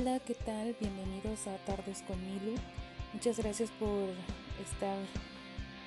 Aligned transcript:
Hola, 0.00 0.18
¿qué 0.20 0.32
tal? 0.32 0.74
Bienvenidos 0.80 1.46
a 1.46 1.58
Tardes 1.66 2.02
con 2.06 2.18
Milu. 2.24 2.54
Muchas 3.12 3.38
gracias 3.38 3.68
por 3.78 4.08
estar 4.64 4.96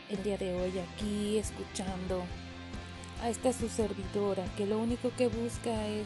el 0.07 0.21
día 0.21 0.37
de 0.37 0.53
hoy 0.53 0.71
aquí 0.77 1.39
escuchando 1.39 2.21
a 3.23 3.29
esta 3.29 3.51
su 3.53 3.69
servidora 3.69 4.45
que 4.55 4.67
lo 4.67 4.77
único 4.77 5.09
que 5.17 5.29
busca 5.29 5.87
es 5.87 6.05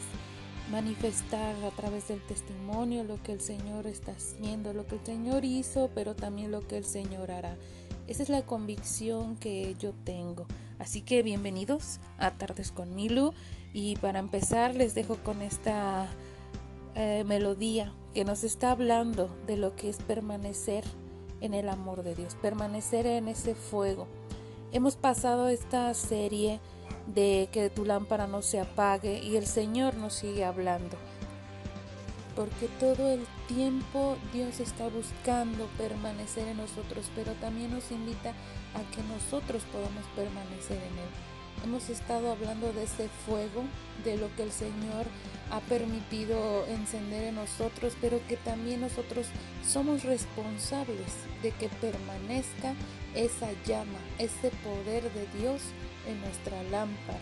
manifestar 0.70 1.54
a 1.62 1.70
través 1.72 2.08
del 2.08 2.22
testimonio 2.22 3.04
lo 3.04 3.22
que 3.22 3.32
el 3.32 3.42
Señor 3.42 3.86
está 3.86 4.12
haciendo, 4.12 4.72
lo 4.72 4.86
que 4.86 4.94
el 4.94 5.04
Señor 5.04 5.44
hizo, 5.44 5.90
pero 5.94 6.16
también 6.16 6.50
lo 6.50 6.66
que 6.66 6.78
el 6.78 6.86
Señor 6.86 7.30
hará. 7.30 7.58
Esa 8.06 8.22
es 8.22 8.30
la 8.30 8.40
convicción 8.40 9.36
que 9.36 9.76
yo 9.78 9.92
tengo. 10.04 10.46
Así 10.78 11.02
que 11.02 11.22
bienvenidos 11.22 12.00
a 12.16 12.30
Tardes 12.30 12.72
con 12.72 12.94
Milu 12.94 13.34
y 13.74 13.96
para 13.96 14.18
empezar 14.18 14.74
les 14.74 14.94
dejo 14.94 15.16
con 15.16 15.42
esta 15.42 16.08
eh, 17.00 17.22
melodía 17.22 17.92
que 18.18 18.24
nos 18.24 18.42
está 18.42 18.72
hablando 18.72 19.30
de 19.46 19.56
lo 19.56 19.76
que 19.76 19.88
es 19.88 19.98
permanecer 19.98 20.82
en 21.40 21.54
el 21.54 21.68
amor 21.68 22.02
de 22.02 22.16
Dios, 22.16 22.34
permanecer 22.42 23.06
en 23.06 23.28
ese 23.28 23.54
fuego. 23.54 24.08
Hemos 24.72 24.96
pasado 24.96 25.48
esta 25.48 25.94
serie 25.94 26.58
de 27.06 27.48
que 27.52 27.70
tu 27.70 27.84
lámpara 27.84 28.26
no 28.26 28.42
se 28.42 28.58
apague 28.58 29.20
y 29.22 29.36
el 29.36 29.46
Señor 29.46 29.94
nos 29.94 30.14
sigue 30.14 30.44
hablando. 30.44 30.96
Porque 32.34 32.66
todo 32.80 33.06
el 33.06 33.24
tiempo 33.46 34.16
Dios 34.32 34.58
está 34.58 34.88
buscando 34.88 35.68
permanecer 35.78 36.48
en 36.48 36.56
nosotros, 36.56 37.12
pero 37.14 37.34
también 37.34 37.70
nos 37.70 37.88
invita 37.92 38.30
a 38.30 38.96
que 38.96 39.02
nosotros 39.04 39.62
podamos 39.70 40.04
permanecer 40.16 40.78
en 40.78 40.98
Él. 40.98 41.37
Hemos 41.64 41.90
estado 41.90 42.30
hablando 42.30 42.72
de 42.72 42.84
ese 42.84 43.08
fuego, 43.26 43.64
de 44.04 44.16
lo 44.16 44.34
que 44.36 44.44
el 44.44 44.52
Señor 44.52 45.06
ha 45.50 45.60
permitido 45.60 46.66
encender 46.66 47.24
en 47.24 47.34
nosotros, 47.34 47.96
pero 48.00 48.20
que 48.28 48.36
también 48.36 48.80
nosotros 48.80 49.26
somos 49.66 50.04
responsables 50.04 51.12
de 51.42 51.50
que 51.52 51.68
permanezca 51.68 52.74
esa 53.14 53.48
llama, 53.66 53.98
ese 54.18 54.50
poder 54.62 55.10
de 55.12 55.26
Dios 55.40 55.62
en 56.06 56.20
nuestra 56.20 56.62
lámpara. 56.64 57.18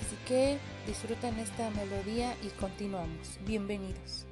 Así 0.00 0.16
que 0.26 0.58
disfruten 0.86 1.38
esta 1.38 1.70
melodía 1.70 2.34
y 2.42 2.48
continuamos. 2.60 3.38
Bienvenidos. 3.46 4.26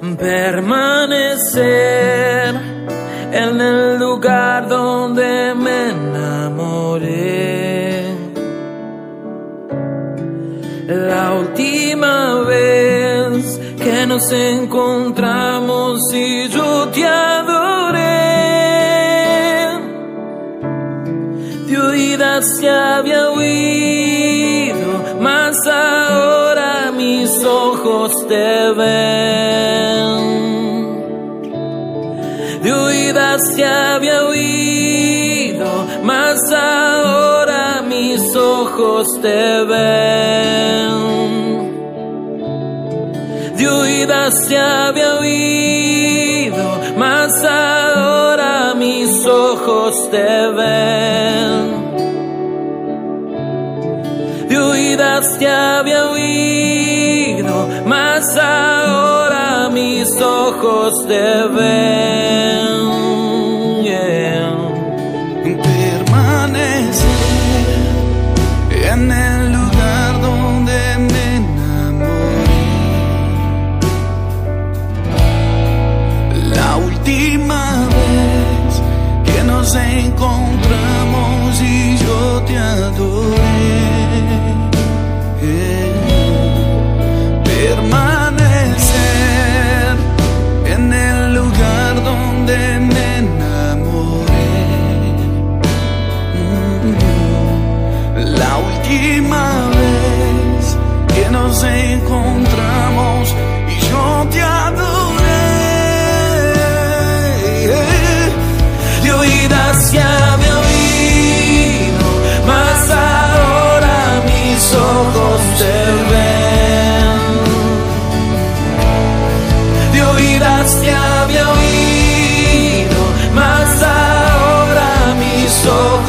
Permanecer 0.00 1.60
en 3.32 3.60
el 3.60 3.98
lugar 3.98 4.66
donde 4.66 5.54
me 5.54 5.90
enamoré 5.90 7.50
la 10.88 11.34
última 11.34 12.40
vez 12.48 13.60
que 13.76 14.06
nos 14.06 14.32
encontramos 14.32 16.00
y 16.14 16.48
yo 16.48 16.88
te 16.88 17.06
adoré. 17.06 18.00
De 21.66 21.78
oídas 21.78 22.56
se 22.58 22.70
había 22.70 23.30
oído, 23.30 25.04
mas 25.20 25.56
ahora 25.66 26.90
mis 26.96 27.44
ojos 27.44 28.26
te 28.26 28.72
ven. 28.72 29.29
Se 33.40 33.64
había 33.64 34.24
oído, 34.24 35.86
mas 36.02 36.38
ahora 36.52 37.82
mis 37.82 38.36
ojos 38.36 39.06
te 39.20 39.64
ven. 39.64 41.10
De 43.56 43.68
oídas 43.68 44.46
se 44.46 44.56
había 44.58 45.16
oído, 45.16 46.80
mas 46.96 47.44
ahora 47.44 48.74
mis 48.74 49.26
ojos 49.26 50.10
te 50.10 50.48
ven. 50.58 51.80
De 54.48 54.58
oídas 54.58 55.38
te 55.38 55.48
había 55.48 56.10
oído, 56.10 57.68
mas 57.86 58.36
ahora 58.36 59.68
mis 59.70 60.20
ojos 60.20 61.06
te 61.06 61.48
ven. 61.48 62.29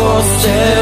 coste 0.02 0.81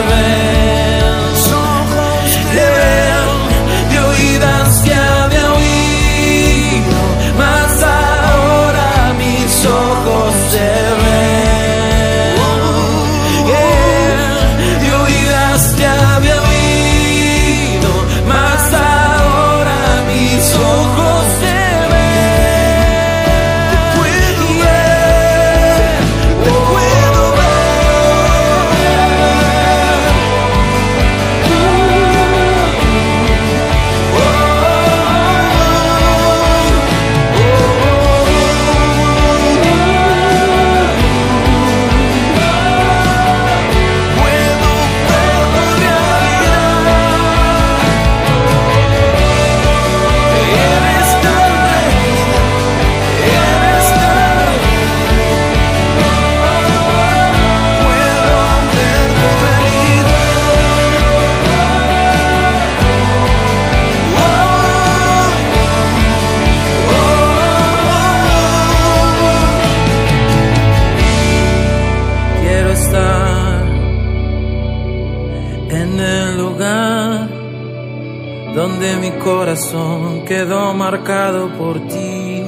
marcado 80.91 81.49
por 81.49 81.75
ti. 81.87 82.43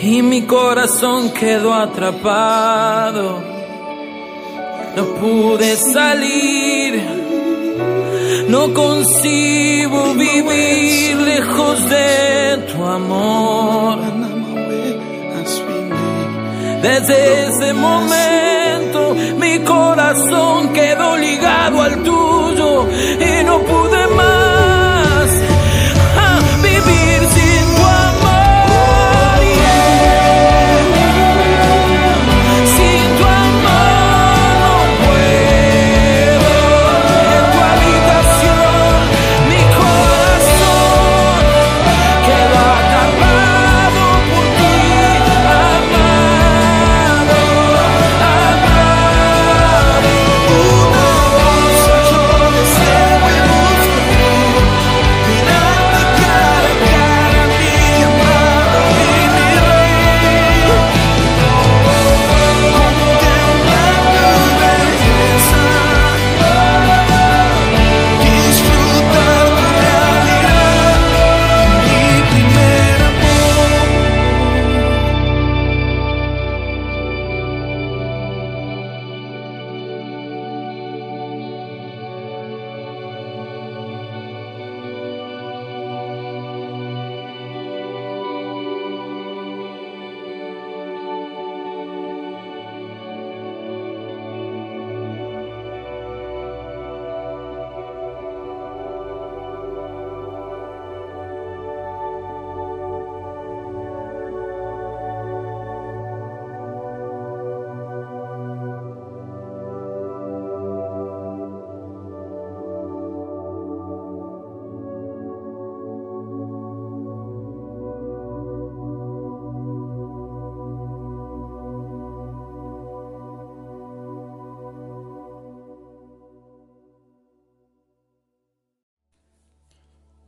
Y 0.00 0.22
mi 0.22 0.42
corazón 0.42 1.30
quedó 1.30 1.74
atrapado, 1.74 3.42
no 4.96 5.04
pude 5.20 5.76
salir, 5.76 6.92
no 8.48 8.72
concibo 8.72 10.14
vivir 10.14 11.16
lejos 11.16 11.76
de 11.90 12.72
tu 12.72 12.82
amor. 12.82 13.98
Desde 16.80 17.18
ese 17.48 17.74
momento 17.74 19.14
mi 19.38 19.58
corazón 19.60 20.72
quedó 20.72 21.16
ligado 21.18 21.82
al 21.82 22.02
tuyo 22.02 22.86
y 23.30 23.44
no 23.44 23.58
pude 23.60 23.93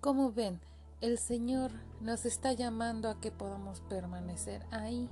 Como 0.06 0.30
ven, 0.30 0.60
el 1.00 1.18
Señor 1.18 1.72
nos 2.00 2.26
está 2.26 2.52
llamando 2.52 3.10
a 3.10 3.18
que 3.18 3.32
podamos 3.32 3.80
permanecer 3.80 4.64
ahí 4.70 5.08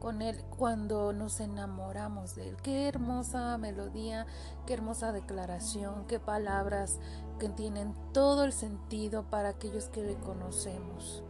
con 0.00 0.22
Él 0.22 0.42
cuando 0.58 1.12
nos 1.12 1.38
enamoramos 1.38 2.34
de 2.34 2.48
Él. 2.48 2.56
Qué 2.60 2.88
hermosa 2.88 3.56
melodía, 3.58 4.26
qué 4.66 4.74
hermosa 4.74 5.12
declaración, 5.12 6.04
qué 6.08 6.18
palabras 6.18 6.98
que 7.38 7.48
tienen 7.48 7.94
todo 8.12 8.42
el 8.42 8.52
sentido 8.52 9.22
para 9.30 9.50
aquellos 9.50 9.88
que 9.88 10.02
le 10.02 10.16
conocemos. 10.16 11.22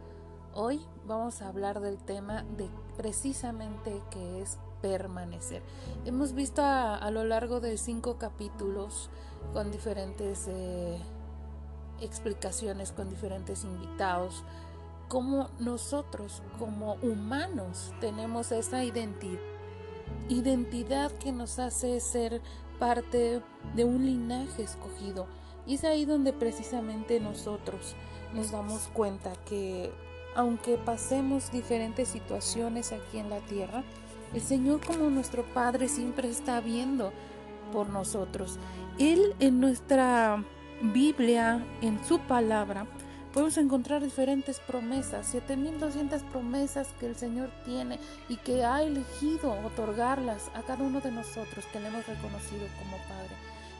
Hoy 0.55 0.83
vamos 1.05 1.43
a 1.43 1.49
hablar 1.49 1.81
del 1.81 1.99
tema 1.99 2.43
de 2.57 2.71
precisamente 2.97 4.01
que 4.09 4.41
es 4.41 4.57
permanecer. 4.81 5.61
Hemos 6.05 6.33
visto 6.33 6.63
a, 6.63 7.07
lo 7.11 7.23
largo 7.23 7.59
de 7.59 7.77
cinco 7.77 8.17
capítulos 8.17 9.11
con 9.53 9.69
diferentes 9.69 10.47
eh, 10.47 10.99
explicaciones, 12.01 12.91
con 12.91 13.09
diferentes 13.09 13.63
invitados, 13.63 14.43
cómo 15.07 15.49
nosotros 15.59 16.41
como 16.59 16.95
humanos 16.95 17.93
tenemos 18.01 18.51
esa 18.51 18.83
identidad, 18.83 19.39
identidad 20.29 21.11
que 21.11 21.31
nos 21.31 21.59
hace 21.59 21.99
ser 21.99 22.41
parte 22.79 23.41
de 23.75 23.85
un 23.85 24.05
linaje 24.05 24.63
escogido. 24.63 25.27
Y 25.65 25.75
es 25.75 25.83
ahí 25.83 26.05
donde 26.05 26.33
precisamente 26.33 27.19
nosotros 27.19 27.95
nos 28.33 28.51
damos 28.51 28.89
cuenta 28.93 29.33
que 29.45 29.91
aunque 30.35 30.77
pasemos 30.77 31.51
diferentes 31.51 32.09
situaciones 32.09 32.91
aquí 32.91 33.17
en 33.17 33.29
la 33.29 33.39
tierra, 33.39 33.83
el 34.33 34.41
Señor 34.41 34.85
como 34.85 35.09
nuestro 35.09 35.45
Padre 35.53 35.87
siempre 35.87 36.29
está 36.29 36.59
viendo 36.59 37.13
por 37.71 37.89
nosotros. 37.89 38.59
Él 38.99 39.33
en 39.39 39.59
nuestra 39.59 40.43
Biblia, 40.81 41.65
en 41.81 42.03
su 42.05 42.19
palabra, 42.19 42.85
podemos 43.33 43.57
encontrar 43.57 44.03
diferentes 44.03 44.59
promesas, 44.59 45.27
7200 45.27 46.21
promesas 46.23 46.89
que 46.99 47.05
el 47.07 47.15
Señor 47.15 47.49
tiene 47.65 47.99
y 48.29 48.37
que 48.37 48.63
ha 48.63 48.81
elegido 48.81 49.53
otorgarlas 49.65 50.49
a 50.53 50.61
cada 50.63 50.83
uno 50.83 51.01
de 51.01 51.11
nosotros 51.11 51.65
que 51.71 51.79
le 51.79 51.87
hemos 51.87 52.05
reconocido 52.07 52.67
como 52.79 52.97
Padre. 53.07 53.35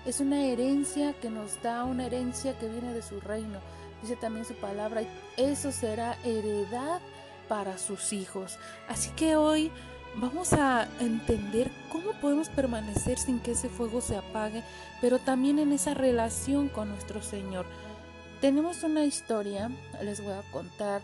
Es 0.05 0.19
una 0.19 0.45
herencia 0.45 1.13
que 1.13 1.29
nos 1.29 1.61
da, 1.61 1.83
una 1.83 2.05
herencia 2.05 2.57
que 2.57 2.69
viene 2.69 2.93
de 2.93 3.01
su 3.01 3.19
reino. 3.19 3.59
Dice 4.01 4.15
también 4.15 4.45
su 4.45 4.53
palabra, 4.55 5.01
eso 5.35 5.71
será 5.71 6.17
heredad 6.23 7.01
para 7.47 7.77
sus 7.77 8.13
hijos. 8.13 8.57
Así 8.87 9.09
que 9.11 9.35
hoy 9.35 9.71
vamos 10.17 10.53
a 10.53 10.87
entender 10.99 11.71
cómo 11.91 12.11
podemos 12.21 12.49
permanecer 12.49 13.17
sin 13.17 13.39
que 13.39 13.51
ese 13.51 13.69
fuego 13.69 14.01
se 14.01 14.15
apague, 14.15 14.63
pero 15.01 15.19
también 15.19 15.59
en 15.59 15.71
esa 15.71 15.93
relación 15.93 16.69
con 16.69 16.89
nuestro 16.89 17.21
Señor. 17.21 17.65
Tenemos 18.41 18.83
una 18.83 19.03
historia, 19.05 19.71
les 20.01 20.23
voy 20.23 20.33
a 20.33 20.43
contar. 20.51 21.01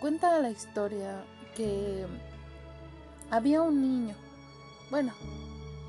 Cuenta 0.00 0.38
la 0.40 0.50
historia 0.50 1.24
que 1.56 2.06
había 3.30 3.62
un 3.62 3.80
niño, 3.80 4.14
bueno, 4.90 5.12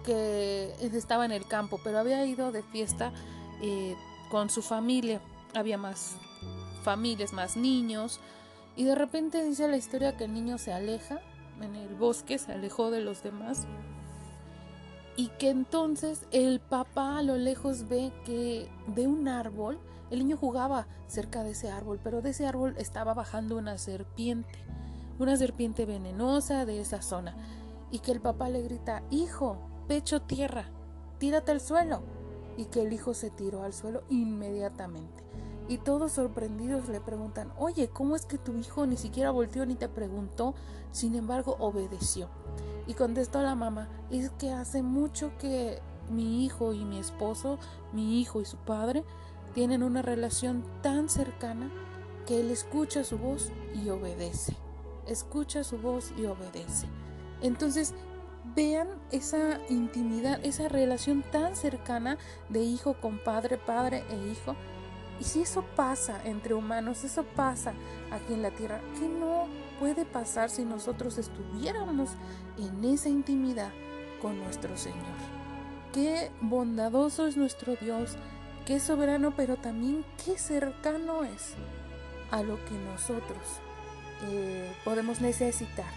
que 0.05 0.73
estaba 0.81 1.25
en 1.25 1.31
el 1.31 1.47
campo, 1.47 1.79
pero 1.83 1.99
había 1.99 2.25
ido 2.25 2.51
de 2.51 2.63
fiesta 2.63 3.11
eh, 3.61 3.95
con 4.29 4.49
su 4.49 4.61
familia. 4.61 5.21
Había 5.53 5.77
más 5.77 6.15
familias, 6.83 7.33
más 7.33 7.57
niños. 7.57 8.19
Y 8.75 8.83
de 8.83 8.95
repente 8.95 9.43
dice 9.43 9.67
la 9.67 9.77
historia 9.77 10.17
que 10.17 10.25
el 10.25 10.33
niño 10.33 10.57
se 10.57 10.73
aleja 10.73 11.21
en 11.61 11.75
el 11.75 11.95
bosque, 11.95 12.37
se 12.37 12.51
alejó 12.51 12.91
de 12.91 13.01
los 13.01 13.23
demás. 13.23 13.67
Y 15.17 15.29
que 15.39 15.49
entonces 15.49 16.25
el 16.31 16.59
papá 16.59 17.17
a 17.17 17.21
lo 17.21 17.37
lejos 17.37 17.87
ve 17.87 18.11
que 18.25 18.69
de 18.87 19.07
un 19.07 19.27
árbol, 19.27 19.79
el 20.11 20.19
niño 20.19 20.37
jugaba 20.37 20.87
cerca 21.07 21.43
de 21.43 21.51
ese 21.51 21.71
árbol, 21.71 21.99
pero 22.03 22.21
de 22.21 22.31
ese 22.31 22.45
árbol 22.45 22.75
estaba 22.77 23.13
bajando 23.13 23.57
una 23.57 23.77
serpiente, 23.77 24.59
una 25.17 25.37
serpiente 25.37 25.85
venenosa 25.85 26.65
de 26.65 26.81
esa 26.81 27.01
zona. 27.01 27.35
Y 27.91 27.99
que 27.99 28.11
el 28.11 28.19
papá 28.19 28.49
le 28.49 28.61
grita, 28.61 29.03
hijo, 29.09 29.57
pecho 29.87 30.21
tierra, 30.21 30.65
tírate 31.17 31.51
al 31.51 31.61
suelo. 31.61 32.03
Y 32.57 32.65
que 32.65 32.81
el 32.81 32.93
hijo 32.93 33.13
se 33.13 33.29
tiró 33.29 33.63
al 33.63 33.73
suelo 33.73 34.03
inmediatamente. 34.09 35.24
Y 35.67 35.79
todos 35.79 36.11
sorprendidos 36.11 36.89
le 36.89 37.01
preguntan, 37.01 37.51
oye, 37.57 37.89
¿cómo 37.89 38.15
es 38.15 38.25
que 38.25 38.37
tu 38.37 38.55
hijo 38.57 38.85
ni 38.85 38.97
siquiera 38.97 39.31
volteó 39.31 39.65
ni 39.65 39.75
te 39.75 39.89
preguntó? 39.89 40.53
Sin 40.91 41.15
embargo, 41.15 41.55
obedeció. 41.59 42.29
Y 42.87 42.93
contestó 42.93 43.41
la 43.41 43.55
mamá, 43.55 43.89
es 44.11 44.29
que 44.31 44.51
hace 44.51 44.83
mucho 44.83 45.31
que 45.39 45.81
mi 46.09 46.45
hijo 46.45 46.73
y 46.73 46.85
mi 46.85 46.99
esposo, 46.99 47.57
mi 47.93 48.21
hijo 48.21 48.41
y 48.41 48.45
su 48.45 48.57
padre, 48.57 49.03
tienen 49.53 49.81
una 49.81 50.01
relación 50.01 50.63
tan 50.81 51.09
cercana 51.09 51.71
que 52.27 52.41
él 52.41 52.51
escucha 52.51 53.03
su 53.03 53.17
voz 53.17 53.51
y 53.73 53.89
obedece. 53.89 54.55
Escucha 55.07 55.63
su 55.63 55.77
voz 55.77 56.13
y 56.17 56.25
obedece. 56.25 56.87
Entonces, 57.41 57.93
vean 58.55 58.87
esa 59.11 59.59
intimidad, 59.69 60.39
esa 60.43 60.67
relación 60.67 61.23
tan 61.31 61.55
cercana 61.55 62.17
de 62.49 62.61
hijo 62.61 62.95
con 62.99 63.23
padre, 63.23 63.57
padre 63.57 64.03
e 64.09 64.31
hijo, 64.31 64.55
Y 65.19 65.23
si 65.23 65.41
eso 65.41 65.63
pasa 65.75 66.21
entre 66.25 66.53
humanos, 66.53 67.03
eso 67.03 67.23
pasa 67.23 67.73
aquí 68.11 68.33
en 68.33 68.41
la 68.41 68.51
tierra, 68.51 68.81
¿qué 68.99 69.07
no 69.07 69.47
puede 69.79 70.05
pasar 70.05 70.49
si 70.49 70.65
nosotros 70.65 71.17
estuviéramos 71.17 72.09
en 72.57 72.83
esa 72.83 73.09
intimidad 73.09 73.71
con 74.21 74.37
nuestro 74.39 74.75
Señor? 74.77 75.35
Qué 75.93 76.31
bondadoso 76.41 77.27
es 77.27 77.37
nuestro 77.37 77.75
Dios, 77.77 78.17
qué 78.65 78.79
soberano, 78.79 79.33
pero 79.35 79.55
también 79.55 80.03
qué 80.25 80.37
cercano 80.37 81.23
es 81.23 81.53
a 82.31 82.43
lo 82.43 82.55
que 82.65 82.73
nosotros 82.73 83.61
eh, 84.27 84.73
podemos 84.83 85.21
necesitar 85.21 85.93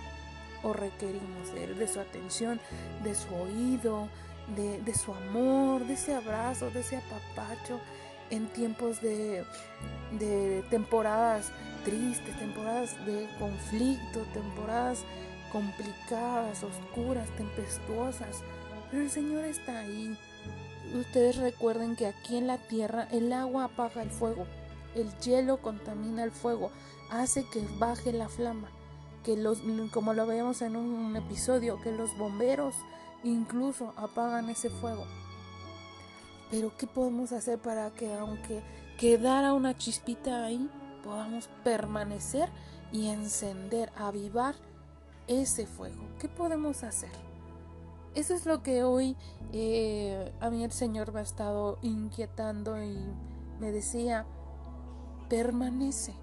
o 0.63 0.73
requerimos 0.73 1.53
de 1.53 1.65
Él, 1.65 1.79
de 1.79 1.89
su 1.89 1.99
atención, 1.99 2.61
de 3.03 3.15
su 3.15 3.35
oído, 3.35 4.09
de, 4.57 4.81
de 4.81 4.95
su 4.95 5.13
amor, 5.13 5.85
de 5.87 5.95
ese 5.95 6.15
abrazo, 6.15 6.71
de 6.71 6.81
ese 6.81 6.97
apapacho 6.97 7.81
en 8.31 8.47
tiempos 8.49 9.01
de, 9.01 9.45
de 10.19 10.63
temporadas 10.71 11.51
tristes, 11.85 12.39
temporadas 12.39 12.95
de 13.07 13.29
conflicto, 13.39 14.21
temporadas 14.35 15.05
complicadas, 15.53 16.63
oscuras, 16.63 17.29
tempestuosas. 17.37 18.43
Pero 18.91 19.03
el 19.03 19.11
Señor 19.11 19.45
está 19.45 19.81
ahí. 19.81 20.17
Ustedes 20.95 21.37
recuerden 21.37 21.97
que 21.97 22.07
aquí 22.07 22.37
en 22.37 22.47
la 22.47 22.59
tierra 22.59 23.09
el 23.11 23.33
agua 23.33 23.65
apaga 23.65 24.03
el 24.03 24.11
fuego, 24.11 24.47
el 24.95 25.13
hielo 25.19 25.59
contamina 25.59 26.25
el 26.25 26.31
fuego, 26.31 26.71
hace 27.11 27.45
que 27.53 27.67
baje 27.79 28.13
la 28.13 28.29
flama, 28.29 28.69
que 29.25 29.37
los, 29.37 29.59
como 29.93 30.15
lo 30.15 30.27
vemos 30.27 30.63
en 30.63 30.77
un 30.77 31.15
episodio, 31.17 31.81
que 31.83 31.93
los 31.93 32.17
bomberos 32.17 32.75
incluso 33.23 33.93
apagan 33.97 34.49
ese 34.49 34.71
fuego. 34.71 35.05
Pero 36.51 36.77
¿qué 36.77 36.87
podemos 36.87 37.33
hacer 37.33 37.59
para 37.59 37.91
que 37.91 38.15
aunque 38.15 38.63
quedara 38.99 39.53
una 39.53 39.77
chispita 39.77 40.45
ahí, 40.45 40.71
podamos 41.05 41.49
permanecer 41.63 42.49
y 42.93 43.09
encender, 43.09 43.93
avivar 43.97 44.55
ese 45.27 45.67
fuego? 45.67 46.03
¿Qué 46.19 46.29
podemos 46.29 46.85
hacer? 46.85 47.11
Eso 48.15 48.35
es 48.35 48.47
lo 48.47 48.63
que 48.63 48.83
hoy 48.83 49.17
eh, 49.53 50.33
a 50.41 50.51
mí 50.51 50.65
el 50.65 50.73
Señor 50.73 51.13
me 51.13 51.21
ha 51.21 51.23
estado 51.23 51.79
inquietando 51.83 52.83
y 52.83 52.99
me 53.61 53.71
decía, 53.71 54.27
permanece, 55.29 56.15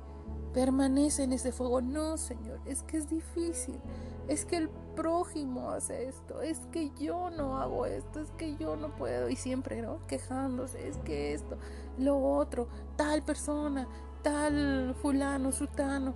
permanece 0.54 1.24
en 1.24 1.34
ese 1.34 1.52
fuego. 1.52 1.82
No, 1.82 2.18
Señor, 2.18 2.60
es 2.66 2.84
que 2.84 2.98
es 2.98 3.10
difícil, 3.10 3.80
es 4.28 4.46
que 4.46 4.58
el 4.58 4.70
prójimo 4.96 5.72
hace 5.72 6.08
esto, 6.08 6.42
es 6.42 6.60
que 6.72 6.92
yo 6.98 7.30
no 7.30 7.58
hago 7.58 7.86
esto, 7.86 8.22
es 8.22 8.32
que 8.32 8.56
yo 8.56 8.76
no 8.76 8.96
puedo. 8.96 9.30
Y 9.30 9.36
siempre, 9.36 9.82
¿no? 9.82 10.06
Quejándose, 10.08 10.88
es 10.88 10.98
que 11.00 11.34
esto, 11.34 11.58
lo 11.98 12.18
otro, 12.18 12.68
tal 12.96 13.22
persona, 13.24 13.88
tal 14.22 14.96
fulano, 15.02 15.52
sutano. 15.52 16.14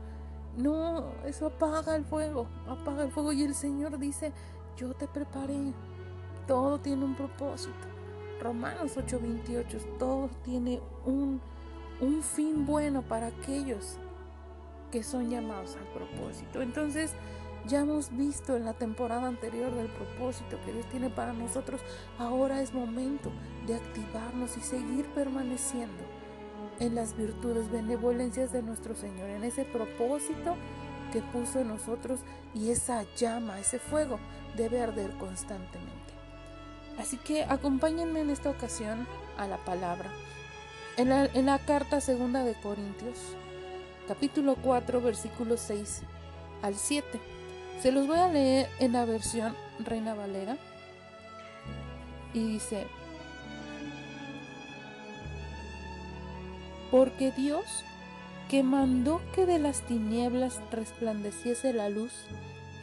No, 0.57 1.11
eso 1.25 1.47
apaga 1.47 1.95
el 1.95 2.05
fuego, 2.05 2.47
apaga 2.67 3.03
el 3.03 3.11
fuego. 3.11 3.33
Y 3.33 3.43
el 3.43 3.55
Señor 3.55 3.99
dice, 3.99 4.33
yo 4.75 4.93
te 4.93 5.07
preparé, 5.07 5.73
todo 6.47 6.79
tiene 6.79 7.05
un 7.05 7.15
propósito. 7.15 7.87
Romanos 8.41 8.97
8:28, 8.97 9.97
todo 9.97 10.29
tiene 10.43 10.81
un, 11.05 11.41
un 12.01 12.23
fin 12.23 12.65
bueno 12.65 13.01
para 13.01 13.27
aquellos 13.27 13.97
que 14.91 15.03
son 15.03 15.29
llamados 15.29 15.75
al 15.75 15.87
propósito. 15.93 16.61
Entonces, 16.61 17.13
ya 17.67 17.81
hemos 17.81 18.15
visto 18.15 18.55
en 18.55 18.65
la 18.65 18.73
temporada 18.73 19.27
anterior 19.27 19.73
del 19.73 19.87
propósito 19.87 20.57
que 20.65 20.73
Dios 20.73 20.85
tiene 20.87 21.09
para 21.09 21.33
nosotros. 21.33 21.81
Ahora 22.17 22.61
es 22.61 22.73
momento 22.73 23.31
de 23.67 23.75
activarnos 23.75 24.57
y 24.57 24.61
seguir 24.61 25.05
permaneciendo 25.13 26.03
en 26.79 26.95
las 26.95 27.15
virtudes, 27.15 27.69
benevolencias 27.69 28.51
de 28.51 28.63
nuestro 28.63 28.95
Señor, 28.95 29.29
en 29.29 29.43
ese 29.43 29.65
propósito 29.65 30.55
que 31.11 31.21
puso 31.21 31.59
en 31.59 31.67
nosotros 31.67 32.21
y 32.53 32.69
esa 32.69 33.03
llama, 33.15 33.59
ese 33.59 33.79
fuego 33.79 34.19
debe 34.55 34.81
arder 34.81 35.11
constantemente. 35.17 36.13
Así 36.97 37.17
que 37.17 37.43
acompáñenme 37.43 38.21
en 38.21 38.29
esta 38.29 38.49
ocasión 38.49 39.07
a 39.37 39.47
la 39.47 39.57
palabra. 39.57 40.11
En 40.99 41.45
la, 41.45 41.59
carta 41.59 42.01
segunda 42.01 42.43
de 42.43 42.55
Corintios, 42.55 43.17
capítulo 44.05 44.57
4, 44.61 44.99
versículos 44.99 45.61
6 45.61 46.01
al 46.61 46.75
7. 46.75 47.21
Se 47.81 47.93
los 47.93 48.05
voy 48.05 48.19
a 48.19 48.27
leer 48.27 48.67
en 48.79 48.91
la 48.91 49.05
versión 49.05 49.55
Reina 49.79 50.13
Valera. 50.13 50.57
Y 52.33 52.45
dice, 52.45 52.85
porque 56.91 57.31
Dios, 57.31 57.63
que 58.49 58.61
mandó 58.61 59.21
que 59.33 59.45
de 59.45 59.57
las 59.57 59.79
tinieblas 59.83 60.59
resplandeciese 60.69 61.71
la 61.71 61.87
luz, 61.87 62.11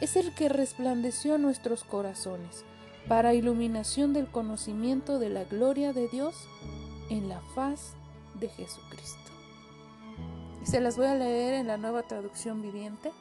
es 0.01 0.15
el 0.15 0.33
que 0.33 0.49
resplandeció 0.49 1.35
en 1.35 1.43
nuestros 1.43 1.83
corazones 1.83 2.65
para 3.07 3.35
iluminación 3.35 4.13
del 4.13 4.25
conocimiento 4.25 5.19
de 5.19 5.29
la 5.29 5.43
gloria 5.43 5.93
de 5.93 6.07
Dios 6.07 6.35
en 7.11 7.29
la 7.29 7.41
faz 7.53 7.93
de 8.39 8.49
Jesucristo. 8.49 9.31
Se 10.63 10.81
las 10.81 10.97
voy 10.97 11.05
a 11.05 11.15
leer 11.15 11.53
en 11.53 11.67
la 11.67 11.77
nueva 11.77 12.03
traducción 12.03 12.61
viviente. 12.61 13.11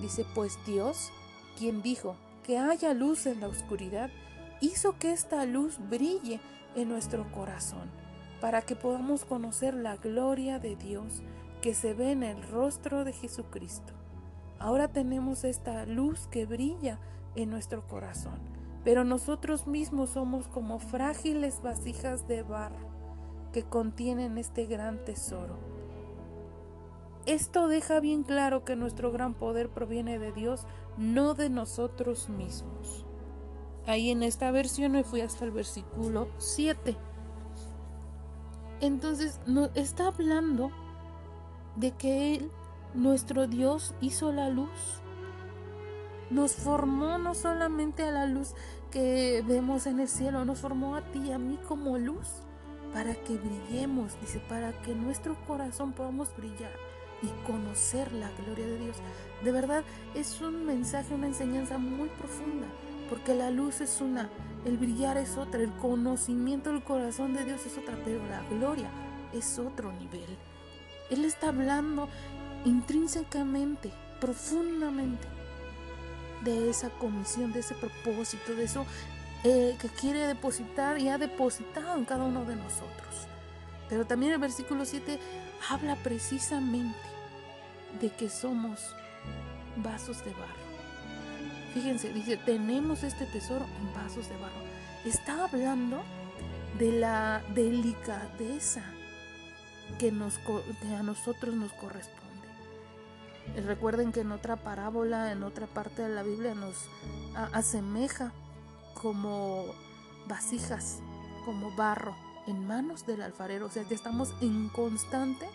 Dice, 0.00 0.26
pues 0.34 0.58
Dios, 0.66 1.10
quien 1.58 1.82
dijo 1.82 2.16
que 2.44 2.58
haya 2.58 2.92
luz 2.92 3.26
en 3.26 3.40
la 3.40 3.48
oscuridad, 3.48 4.10
hizo 4.60 4.98
que 4.98 5.12
esta 5.12 5.46
luz 5.46 5.78
brille 5.88 6.40
en 6.74 6.88
nuestro 6.88 7.30
corazón, 7.32 7.90
para 8.40 8.60
que 8.62 8.76
podamos 8.76 9.24
conocer 9.24 9.74
la 9.74 9.96
gloria 9.96 10.58
de 10.58 10.76
Dios 10.76 11.22
que 11.62 11.74
se 11.74 11.94
ve 11.94 12.12
en 12.12 12.22
el 12.22 12.42
rostro 12.48 13.04
de 13.04 13.12
Jesucristo. 13.12 13.94
Ahora 14.58 14.88
tenemos 14.88 15.44
esta 15.44 15.86
luz 15.86 16.26
que 16.26 16.44
brilla 16.44 16.98
en 17.34 17.48
nuestro 17.48 17.86
corazón, 17.86 18.38
pero 18.84 19.04
nosotros 19.04 19.66
mismos 19.66 20.10
somos 20.10 20.48
como 20.48 20.78
frágiles 20.78 21.62
vasijas 21.62 22.28
de 22.28 22.42
barro 22.42 22.93
que 23.54 23.62
contienen 23.62 24.36
este 24.36 24.66
gran 24.66 25.02
tesoro 25.06 25.56
esto 27.26 27.68
deja 27.68 28.00
bien 28.00 28.22
claro 28.22 28.64
que 28.64 28.76
nuestro 28.76 29.10
gran 29.10 29.32
poder 29.32 29.70
proviene 29.70 30.18
de 30.18 30.30
Dios, 30.32 30.66
no 30.98 31.32
de 31.32 31.48
nosotros 31.48 32.28
mismos. 32.28 33.06
Ahí 33.86 34.10
en 34.10 34.22
esta 34.22 34.50
versión 34.50 34.92
me 34.92 35.04
fui 35.04 35.22
hasta 35.22 35.46
el 35.46 35.50
versículo 35.50 36.28
7. 36.36 36.96
Entonces 38.80 39.40
nos 39.46 39.70
está 39.74 40.08
hablando 40.08 40.70
de 41.76 41.92
que 41.92 42.34
Él, 42.34 42.50
nuestro 42.92 43.46
Dios, 43.46 43.94
hizo 44.02 44.30
la 44.30 44.50
luz. 44.50 45.00
Nos 46.28 46.52
formó 46.52 47.16
no 47.16 47.34
solamente 47.34 48.02
a 48.02 48.10
la 48.10 48.26
luz 48.26 48.54
que 48.90 49.42
vemos 49.46 49.86
en 49.86 50.00
el 50.00 50.08
cielo, 50.08 50.44
nos 50.44 50.60
formó 50.60 50.94
a 50.94 51.00
ti 51.10 51.20
y 51.28 51.32
a 51.32 51.38
mí 51.38 51.58
como 51.66 51.96
luz 51.96 52.44
para 52.94 53.14
que 53.16 53.36
brillemos, 53.36 54.18
dice, 54.20 54.38
para 54.48 54.72
que 54.82 54.94
nuestro 54.94 55.34
corazón 55.46 55.92
podamos 55.92 56.34
brillar 56.36 56.70
y 57.22 57.26
conocer 57.44 58.12
la 58.12 58.30
gloria 58.30 58.66
de 58.66 58.78
Dios. 58.78 58.96
De 59.42 59.50
verdad 59.50 59.82
es 60.14 60.40
un 60.40 60.64
mensaje, 60.64 61.12
una 61.12 61.26
enseñanza 61.26 61.76
muy 61.76 62.08
profunda, 62.10 62.68
porque 63.10 63.34
la 63.34 63.50
luz 63.50 63.80
es 63.80 64.00
una, 64.00 64.30
el 64.64 64.78
brillar 64.78 65.16
es 65.16 65.36
otra, 65.36 65.60
el 65.60 65.72
conocimiento 65.72 66.70
del 66.70 66.84
corazón 66.84 67.34
de 67.34 67.44
Dios 67.44 67.66
es 67.66 67.76
otra, 67.76 67.98
pero 68.04 68.24
la 68.26 68.42
gloria 68.48 68.88
es 69.32 69.58
otro 69.58 69.92
nivel. 69.92 70.38
Él 71.10 71.24
está 71.24 71.48
hablando 71.48 72.08
intrínsecamente, 72.64 73.92
profundamente 74.20 75.26
de 76.44 76.70
esa 76.70 76.90
comisión, 76.90 77.52
de 77.52 77.60
ese 77.60 77.74
propósito, 77.74 78.54
de 78.54 78.64
eso 78.64 78.86
eh, 79.44 79.76
que 79.78 79.88
quiere 79.88 80.26
depositar 80.26 80.98
y 80.98 81.08
ha 81.08 81.18
depositado 81.18 81.96
en 81.96 82.04
cada 82.04 82.24
uno 82.24 82.44
de 82.44 82.56
nosotros. 82.56 83.28
Pero 83.88 84.06
también 84.06 84.32
el 84.32 84.38
versículo 84.38 84.84
7 84.84 85.18
habla 85.68 85.96
precisamente 85.96 86.98
de 88.00 88.10
que 88.10 88.28
somos 88.28 88.80
vasos 89.76 90.24
de 90.24 90.32
barro. 90.32 90.64
Fíjense, 91.74 92.12
dice, 92.12 92.36
tenemos 92.38 93.02
este 93.02 93.26
tesoro 93.26 93.66
en 93.80 93.94
vasos 93.94 94.28
de 94.28 94.36
barro. 94.36 94.62
Está 95.04 95.44
hablando 95.44 96.02
de 96.78 96.92
la 96.92 97.42
delicadeza 97.54 98.82
que, 99.98 100.08
a 100.08 101.02
nosotros 101.02 101.54
nos 101.54 101.72
corresponde. 101.74 102.24
Recuerden 103.66 104.12
que 104.12 104.20
en 104.20 104.32
otra 104.32 104.56
parábola, 104.56 105.32
en 105.32 105.42
otra 105.42 105.66
parte 105.66 106.02
de 106.02 106.08
la 106.08 106.22
Biblia, 106.22 106.54
nos 106.54 106.88
asemeja 107.52 108.32
como 109.00 109.64
vasijas, 110.28 111.00
como 111.44 111.74
barro 111.76 112.14
en 112.46 112.66
manos 112.66 113.06
del 113.06 113.22
alfarero. 113.22 113.66
O 113.66 113.70
sea 113.70 113.84
que 113.84 113.94
estamos 113.94 114.34
en 114.40 114.68
constante 114.68 115.46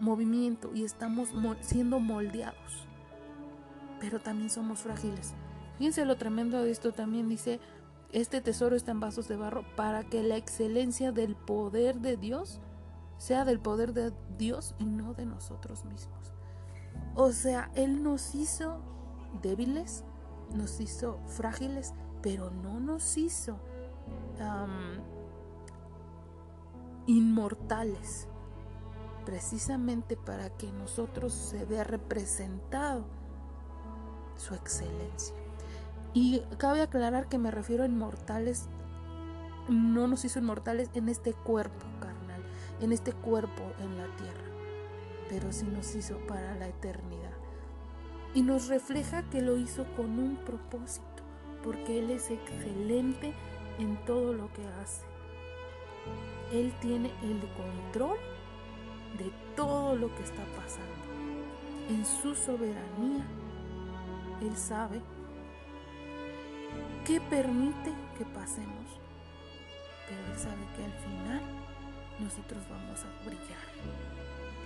movimiento 0.00 0.70
y 0.74 0.84
estamos 0.84 1.30
siendo 1.60 2.00
moldeados. 2.00 2.86
Pero 4.00 4.20
también 4.20 4.50
somos 4.50 4.80
frágiles. 4.80 5.34
Fíjense 5.76 6.04
lo 6.04 6.16
tremendo 6.16 6.62
de 6.62 6.70
esto 6.70 6.92
también 6.92 7.28
dice, 7.28 7.60
este 8.12 8.40
tesoro 8.40 8.74
está 8.74 8.92
en 8.92 9.00
vasos 9.00 9.28
de 9.28 9.36
barro 9.36 9.64
para 9.76 10.02
que 10.04 10.22
la 10.22 10.36
excelencia 10.36 11.12
del 11.12 11.36
poder 11.36 12.00
de 12.00 12.16
Dios 12.16 12.60
sea 13.18 13.44
del 13.44 13.60
poder 13.60 13.92
de 13.92 14.12
Dios 14.38 14.74
y 14.78 14.86
no 14.86 15.12
de 15.12 15.26
nosotros 15.26 15.84
mismos. 15.84 16.32
O 17.14 17.32
sea, 17.32 17.70
Él 17.74 18.02
nos 18.02 18.34
hizo 18.34 18.80
débiles, 19.42 20.04
nos 20.54 20.80
hizo 20.80 21.18
frágiles, 21.26 21.92
pero 22.28 22.50
no 22.50 22.78
nos 22.78 23.16
hizo 23.16 23.58
inmortales, 27.06 28.28
precisamente 29.24 30.14
para 30.14 30.50
que 30.50 30.70
nosotros 30.70 31.32
se 31.32 31.64
vea 31.64 31.84
representado 31.84 33.06
su 34.36 34.52
excelencia. 34.52 35.34
Y 36.12 36.40
cabe 36.58 36.82
aclarar 36.82 37.30
que 37.30 37.38
me 37.38 37.50
refiero 37.50 37.84
a 37.84 37.86
inmortales, 37.86 38.68
no 39.70 40.06
nos 40.06 40.22
hizo 40.26 40.38
inmortales 40.38 40.90
en 40.92 41.08
este 41.08 41.32
cuerpo 41.32 41.86
carnal, 41.98 42.42
en 42.82 42.92
este 42.92 43.14
cuerpo 43.14 43.62
en 43.78 43.96
la 43.96 44.14
tierra, 44.16 44.50
pero 45.30 45.50
sí 45.50 45.64
nos 45.64 45.94
hizo 45.94 46.18
para 46.26 46.54
la 46.56 46.68
eternidad. 46.68 47.32
Y 48.34 48.42
nos 48.42 48.68
refleja 48.68 49.22
que 49.30 49.40
lo 49.40 49.56
hizo 49.56 49.86
con 49.96 50.18
un 50.18 50.36
propósito, 50.44 51.07
porque 51.68 51.98
Él 51.98 52.10
es 52.10 52.30
excelente 52.30 53.34
en 53.78 53.98
todo 54.06 54.32
lo 54.32 54.50
que 54.54 54.66
hace. 54.80 55.02
Él 56.50 56.72
tiene 56.80 57.12
el 57.22 57.40
control 57.58 58.16
de 59.18 59.30
todo 59.54 59.94
lo 59.94 60.08
que 60.14 60.22
está 60.22 60.42
pasando. 60.56 60.94
En 61.90 62.06
su 62.06 62.34
soberanía, 62.34 63.22
Él 64.40 64.56
sabe 64.56 65.02
qué 67.04 67.20
permite 67.20 67.92
que 68.16 68.24
pasemos, 68.24 68.86
pero 70.08 70.32
Él 70.32 70.38
sabe 70.38 70.64
que 70.74 70.84
al 70.86 70.92
final 70.92 71.42
nosotros 72.18 72.62
vamos 72.70 72.98
a 73.04 73.26
brillar. 73.26 73.68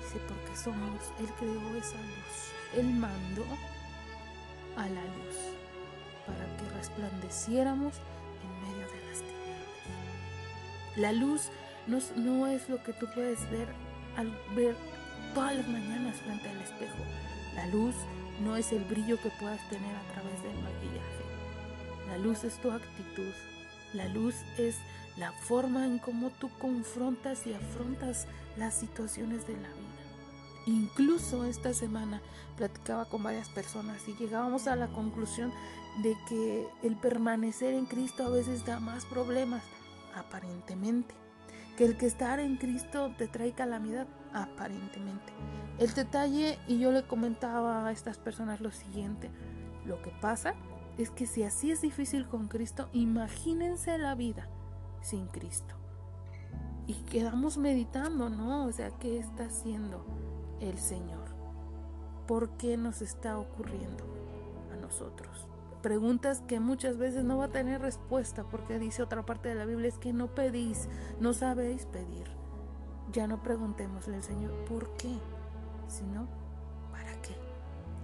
Dice, 0.00 0.21
porque 0.28 0.56
somos, 0.56 1.12
Él 1.18 1.26
creó 1.37 1.76
esa 1.76 1.97
luz, 1.97 2.52
Él 2.76 2.87
mandó 2.94 3.44
a 4.76 4.88
la 4.88 5.02
luz 5.02 5.62
para 6.26 6.45
que 6.57 6.76
resplandeciéramos 6.76 7.95
en 8.43 8.69
medio 8.69 8.87
de 8.87 9.07
las 9.09 9.19
tinieblas. 9.19 10.97
La 10.97 11.12
luz 11.12 11.50
no, 11.87 12.47
es 12.47 12.69
lo 12.69 12.83
que 12.83 12.93
tú 12.93 13.07
puedes 13.14 13.50
ver 13.50 13.69
al 14.17 14.31
ver 14.55 14.76
todas 15.35 15.57
las 15.57 15.69
mañanas 15.69 16.17
frente 16.17 16.49
al 16.49 16.61
espejo. 16.61 17.05
La 17.55 17.67
luz 17.67 17.95
no 18.45 18.57
es 18.57 18.73
el 18.73 18.85
brillo 18.85 19.21
que 19.21 19.31
puedas 19.41 19.61
tener 19.69 19.95
a 19.95 20.12
través 20.12 20.43
del 20.43 20.55
maquillaje. 20.62 21.23
La 22.09 22.19
luz 22.19 22.45
es 22.45 22.55
tu 22.61 22.71
actitud. 22.71 23.33
La 23.95 24.09
luz 24.09 24.35
es 24.59 24.76
la 25.17 25.33
forma 25.33 25.87
en 25.87 25.99
cómo 25.99 26.31
tú 26.31 26.50
confrontas 26.59 27.47
y 27.47 27.55
afrontas 27.55 28.26
las 28.57 28.75
situaciones 28.75 29.47
de 29.47 29.54
la 29.54 29.69
vida. 29.69 29.92
Incluso 30.67 31.45
esta 31.45 31.73
semana 31.75 32.23
platicaba 32.57 33.07
con 33.07 33.23
varias 33.23 33.49
personas 33.49 34.07
y 34.09 34.15
llegábamos 34.15 34.67
a 34.67 34.77
la 34.77 34.89
conclusión 34.89 35.53
de 36.03 36.17
que 36.29 36.69
el 36.83 36.97
permanecer 36.97 37.75
en 37.75 37.87
Cristo 37.87 38.25
a 38.25 38.31
veces 38.31 38.65
da 38.65 38.79
más 38.81 39.05
problemas, 39.05 39.63
aparentemente 40.15 41.15
que 41.77 41.85
el 41.85 41.97
que 41.97 42.07
estar 42.07 42.39
en 42.41 42.57
Cristo 42.57 43.13
te 43.17 43.29
trae 43.29 43.53
calamidad, 43.53 44.07
aparentemente. 44.33 45.33
El 45.79 45.93
detalle, 45.95 46.59
y 46.69 46.79
yo 46.79 46.93
le 46.93 47.05
comentaba 47.05 47.87
a 47.87 47.93
estas 47.93 48.19
personas 48.19 48.61
lo 48.61 48.71
siguiente, 48.71 49.31
lo 49.87 50.01
que 50.03 50.11
pasa 50.21 50.55
es 50.99 51.11
que 51.11 51.27
si 51.27 51.43
así 51.43 51.71
es 51.71 51.81
difícil 51.81 52.29
con 52.29 52.49
Cristo, 52.49 52.89
imagínense 52.93 53.97
la 53.99 54.15
vida 54.15 54.49
sin 55.01 55.27
Cristo. 55.29 55.75
Y 56.87 56.95
quedamos 57.05 57.57
meditando, 57.57 58.29
¿no? 58.29 58.67
O 58.67 58.73
sea, 58.73 58.91
¿qué 58.99 59.19
está 59.19 59.45
haciendo 59.45 60.05
el 60.63 60.79
Señor? 60.79 61.29
¿Por 62.27 62.57
qué 62.57 62.77
nos 62.77 63.03
está 63.03 63.39
ocurriendo 63.39 64.05
a 64.73 64.77
nosotros? 64.77 65.49
preguntas 65.83 66.43
que 66.47 66.61
muchas 66.61 66.97
veces 66.97 67.25
no 67.25 67.39
va 67.39 67.47
a 67.47 67.49
tener 67.49 67.83
respuesta 67.83 68.45
porque 68.45 68.79
dice 68.79 69.03
otra 69.03 69.27
parte 69.27 69.49
de 69.51 69.57
la 69.57 69.67
Biblia 69.67 69.89
es 69.89 69.99
que 69.99 70.13
no 70.13 70.29
pedís, 70.29 70.89
no 71.21 71.35
sabéis 71.35 71.87
pedir. 71.87 72.31
Ya 73.13 73.27
no 73.27 73.43
preguntémosle 73.43 74.17
al 74.17 74.23
Señor 74.23 74.53
por 74.65 74.97
qué, 74.97 75.13
sino 75.89 76.29
para 76.93 77.13
qué. 77.21 77.35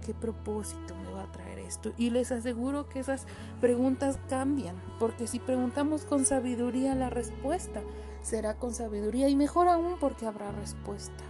¿Qué 0.05 0.13
propósito 0.13 0.93
me 0.95 1.11
va 1.11 1.23
a 1.23 1.31
traer 1.31 1.59
esto? 1.59 1.93
Y 1.97 2.09
les 2.09 2.31
aseguro 2.31 2.89
que 2.89 2.99
esas 2.99 3.25
preguntas 3.61 4.19
cambian, 4.27 4.75
porque 4.99 5.25
si 5.25 5.39
preguntamos 5.39 6.03
con 6.03 6.25
sabiduría 6.25 6.93
la 6.95 7.09
respuesta 7.09 7.81
será 8.21 8.55
con 8.55 8.73
sabiduría 8.73 9.29
y 9.29 9.35
mejor 9.35 9.69
aún 9.69 9.95
porque 9.99 10.25
habrá 10.25 10.51
respuesta. 10.51 11.23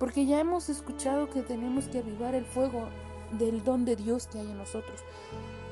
Porque 0.00 0.24
ya 0.24 0.40
hemos 0.40 0.70
escuchado 0.70 1.28
que 1.28 1.42
tenemos 1.42 1.86
que 1.86 1.98
avivar 1.98 2.34
el 2.34 2.46
fuego 2.46 2.88
del 3.32 3.62
don 3.62 3.84
de 3.84 3.96
Dios 3.96 4.28
que 4.28 4.38
hay 4.38 4.50
en 4.50 4.56
nosotros. 4.56 4.98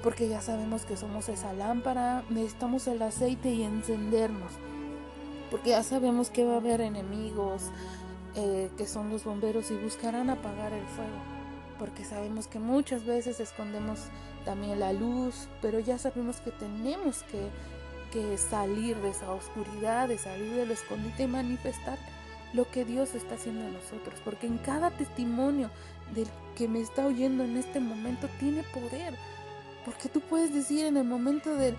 Porque 0.02 0.28
ya 0.28 0.42
sabemos 0.42 0.84
que 0.84 0.98
somos 0.98 1.30
esa 1.30 1.54
lámpara, 1.54 2.22
necesitamos 2.28 2.86
el 2.88 3.00
aceite 3.00 3.48
y 3.48 3.62
encendernos. 3.62 4.52
Porque 5.50 5.70
ya 5.70 5.82
sabemos 5.82 6.28
que 6.28 6.44
va 6.44 6.54
a 6.54 6.56
haber 6.58 6.82
enemigos, 6.82 7.70
eh, 8.34 8.70
que 8.76 8.86
son 8.86 9.08
los 9.08 9.24
bomberos 9.24 9.70
y 9.70 9.76
buscarán 9.76 10.28
apagar 10.28 10.74
el 10.74 10.86
fuego. 10.88 11.18
Porque 11.78 12.04
sabemos 12.04 12.48
que 12.48 12.58
muchas 12.58 13.06
veces 13.06 13.40
escondemos 13.40 13.98
también 14.44 14.78
la 14.78 14.92
luz, 14.92 15.48
pero 15.62 15.78
ya 15.80 15.96
sabemos 15.96 16.42
que 16.42 16.50
tenemos 16.50 17.22
que, 17.22 17.48
que 18.12 18.36
salir 18.36 18.94
de 18.98 19.08
esa 19.08 19.32
oscuridad, 19.32 20.06
de 20.06 20.18
salir 20.18 20.54
del 20.54 20.70
escondite 20.70 21.22
y 21.22 21.28
manifestar 21.28 21.98
lo 22.52 22.70
que 22.70 22.84
Dios 22.84 23.14
está 23.14 23.34
haciendo 23.34 23.64
en 23.64 23.74
nosotros, 23.74 24.20
porque 24.24 24.46
en 24.46 24.58
cada 24.58 24.90
testimonio 24.90 25.70
del 26.14 26.28
que 26.56 26.68
me 26.68 26.80
está 26.80 27.06
oyendo 27.06 27.44
en 27.44 27.56
este 27.56 27.80
momento 27.80 28.28
tiene 28.40 28.62
poder. 28.64 29.14
Porque 29.84 30.08
tú 30.08 30.20
puedes 30.20 30.52
decir 30.52 30.84
en 30.84 30.96
el 30.96 31.04
momento 31.04 31.54
de, 31.54 31.74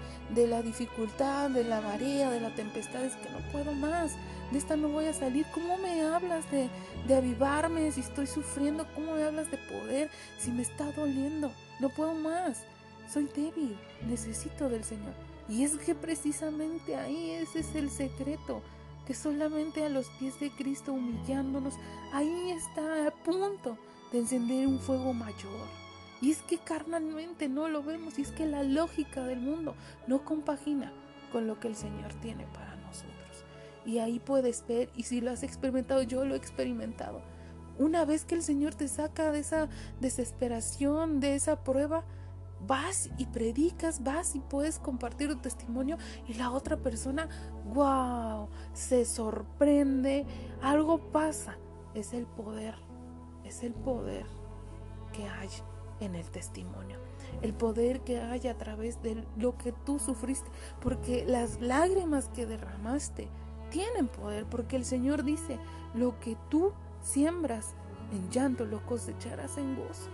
la 0.48 0.62
dificultad, 0.62 1.50
de 1.52 1.64
la 1.64 1.82
marea, 1.82 2.32
de 2.32 2.40
la 2.40 2.56
tempestad, 2.56 3.04
es 3.04 3.16
que 3.16 3.30
no 3.30 3.40
puedo 3.52 3.72
más, 3.74 4.14
de 4.52 4.58
esta 4.58 4.76
no 4.76 4.88
voy 4.90 5.06
a 5.06 5.14
salir. 5.14 5.46
¿Cómo 5.54 5.78
me 5.78 6.02
hablas 6.02 6.50
de, 6.50 6.70
de 7.08 7.16
avivarme 7.16 7.92
si 7.92 8.00
estoy 8.02 8.26
sufriendo? 8.26 8.88
¿Cómo 8.96 9.14
me 9.14 9.24
hablas 9.24 9.52
de 9.52 9.58
poder 9.58 10.10
si 10.40 10.50
me 10.50 10.64
está 10.64 10.92
doliendo? 10.94 11.52
No 11.80 11.90
puedo 11.90 12.16
más, 12.16 12.64
soy 13.12 13.26
débil, 13.36 13.78
necesito 14.08 14.70
del 14.70 14.84
Señor. 14.84 15.14
Y 15.48 15.64
es 15.64 15.78
que 15.78 15.94
precisamente 15.94 16.96
ahí 16.96 17.32
ese 17.32 17.60
es 17.60 17.76
el 17.76 17.90
secreto 17.90 18.62
que 19.10 19.16
solamente 19.16 19.84
a 19.84 19.90
los 19.90 20.08
pies 20.20 20.40
de 20.40 20.52
Cristo 20.52 20.94
humillándonos, 20.94 21.74
ahí 22.14 22.52
está 22.52 23.08
a 23.08 23.12
punto 23.12 23.76
de 24.12 24.20
encender 24.20 24.68
un 24.68 24.80
fuego 24.80 25.14
mayor. 25.14 25.66
Y 26.22 26.30
es 26.30 26.44
que 26.44 26.60
carnalmente 26.60 27.50
no 27.50 27.70
lo 27.70 27.82
vemos 27.82 28.20
y 28.20 28.22
es 28.22 28.30
que 28.30 28.46
la 28.46 28.62
lógica 28.62 29.24
del 29.24 29.40
mundo 29.40 29.74
no 30.06 30.24
compagina 30.24 30.94
con 31.32 31.48
lo 31.48 31.60
que 31.60 31.70
el 31.70 31.76
Señor 31.76 32.14
tiene 32.22 32.46
para 32.54 32.76
nosotros. 32.76 33.46
Y 33.84 33.98
ahí 33.98 34.20
puedes 34.20 34.64
ver, 34.68 34.92
y 34.96 35.02
si 35.02 35.22
lo 35.22 35.32
has 35.32 35.42
experimentado, 35.42 36.04
yo 36.04 36.24
lo 36.24 36.36
he 36.36 36.38
experimentado. 36.38 37.24
Una 37.80 38.06
vez 38.06 38.26
que 38.26 38.36
el 38.36 38.44
Señor 38.44 38.76
te 38.76 38.88
saca 38.88 39.32
de 39.32 39.40
esa 39.40 39.70
desesperación, 40.00 41.20
de 41.20 41.34
esa 41.34 41.64
prueba, 41.64 42.04
vas 42.68 43.10
y 43.18 43.26
predicas, 43.26 44.04
vas 44.04 44.36
y 44.36 44.40
puedes 44.40 44.80
compartir 44.80 45.30
tu 45.30 45.38
testimonio 45.38 45.98
y 46.28 46.34
la 46.36 46.52
otra 46.52 46.78
persona, 46.78 47.28
wow, 47.74 48.48
se 48.74 49.06
sorprende, 49.06 50.26
algo 50.62 51.12
pasa. 51.12 51.58
Es 51.94 52.14
el 52.14 52.26
poder, 52.26 52.76
es 53.44 53.64
el 53.64 53.74
poder 53.74 54.26
que 55.12 55.28
hay 55.28 55.50
en 56.00 56.16
el 56.16 56.30
testimonio. 56.30 56.98
El 57.42 57.54
poder 57.54 58.02
que 58.02 58.20
hay 58.22 58.48
a 58.48 58.58
través 58.58 59.02
de 59.02 59.24
lo 59.38 59.58
que 59.58 59.72
tú 59.72 60.00
sufriste, 60.00 60.50
porque 60.82 61.26
las 61.28 61.62
lágrimas 61.62 62.30
que 62.30 62.46
derramaste 62.46 63.30
tienen 63.70 64.08
poder, 64.08 64.46
porque 64.46 64.76
el 64.76 64.86
Señor 64.86 65.24
dice, 65.24 65.60
lo 65.94 66.20
que 66.20 66.38
tú 66.50 66.74
siembras 67.02 67.76
en 68.12 68.30
llanto 68.30 68.66
lo 68.66 68.86
cosecharás 68.86 69.58
en 69.58 69.76
gozo. 69.76 70.10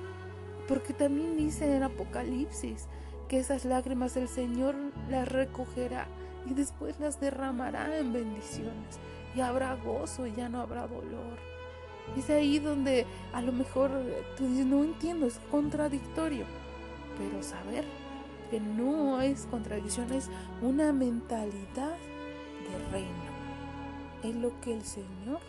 Porque 0.67 0.93
también 0.93 1.38
dice 1.38 1.75
en 1.75 1.84
Apocalipsis 1.84 2.88
que 3.28 3.39
esas 3.39 3.65
lágrimas 3.65 4.17
el 4.17 4.28
Señor 4.28 4.75
las 5.10 5.28
recogerá 5.28 6.08
y 6.49 6.54
después 6.54 6.99
las 6.99 7.19
derramará 7.19 7.97
en 7.97 8.13
bendiciones. 8.13 8.99
Y 9.36 9.41
habrá 9.41 9.75
gozo 9.75 10.25
y 10.25 10.34
ya 10.34 10.49
no 10.49 10.62
habrá 10.62 10.88
dolor. 10.88 11.38
Es 12.17 12.30
ahí 12.30 12.60
donde 12.60 13.06
a 13.34 13.41
lo 13.41 13.51
mejor 13.51 13.91
tú 14.38 14.47
dices, 14.47 14.65
no 14.65 14.84
entiendo, 14.84 15.25
es 15.25 15.39
contradictorio. 15.51 16.45
Pero 17.17 17.41
saber 17.43 17.86
que 18.49 18.60
no 18.60 19.21
es 19.21 19.47
contradicción, 19.47 20.12
es 20.13 20.30
una 20.62 20.93
mentalidad 20.93 21.97
de 22.63 22.91
reino. 22.91 23.36
Es 24.23 24.36
lo 24.36 24.60
que 24.62 24.73
el 24.73 24.84
Señor 24.84 25.39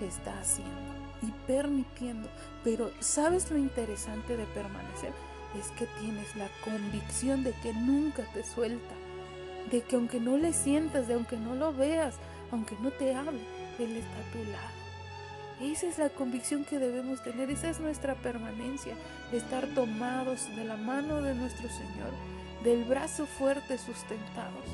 está 0.00 0.38
haciendo 0.38 1.09
y 1.22 1.30
permitiendo. 1.46 2.28
Pero 2.64 2.90
¿sabes 3.00 3.50
lo 3.50 3.58
interesante 3.58 4.36
de 4.36 4.46
permanecer? 4.46 5.12
Es 5.58 5.68
que 5.72 5.86
tienes 6.00 6.34
la 6.36 6.48
convicción 6.64 7.42
de 7.42 7.52
que 7.62 7.72
nunca 7.72 8.22
te 8.32 8.44
suelta. 8.44 8.94
De 9.70 9.82
que 9.82 9.96
aunque 9.96 10.20
no 10.20 10.36
le 10.36 10.52
sientas, 10.52 11.08
de 11.08 11.14
aunque 11.14 11.36
no 11.36 11.54
lo 11.54 11.72
veas, 11.72 12.16
aunque 12.50 12.76
no 12.80 12.90
te 12.90 13.14
hable, 13.14 13.40
Él 13.78 13.96
está 13.96 14.18
a 14.18 14.32
tu 14.32 14.50
lado. 14.50 14.80
Esa 15.60 15.88
es 15.88 15.98
la 15.98 16.08
convicción 16.08 16.64
que 16.64 16.78
debemos 16.78 17.22
tener, 17.22 17.50
esa 17.50 17.68
es 17.68 17.80
nuestra 17.80 18.14
permanencia, 18.14 18.94
estar 19.30 19.66
tomados 19.74 20.48
de 20.56 20.64
la 20.64 20.78
mano 20.78 21.20
de 21.20 21.34
nuestro 21.34 21.68
Señor, 21.68 22.10
del 22.64 22.84
brazo 22.84 23.26
fuerte 23.26 23.76
sustentados, 23.76 24.64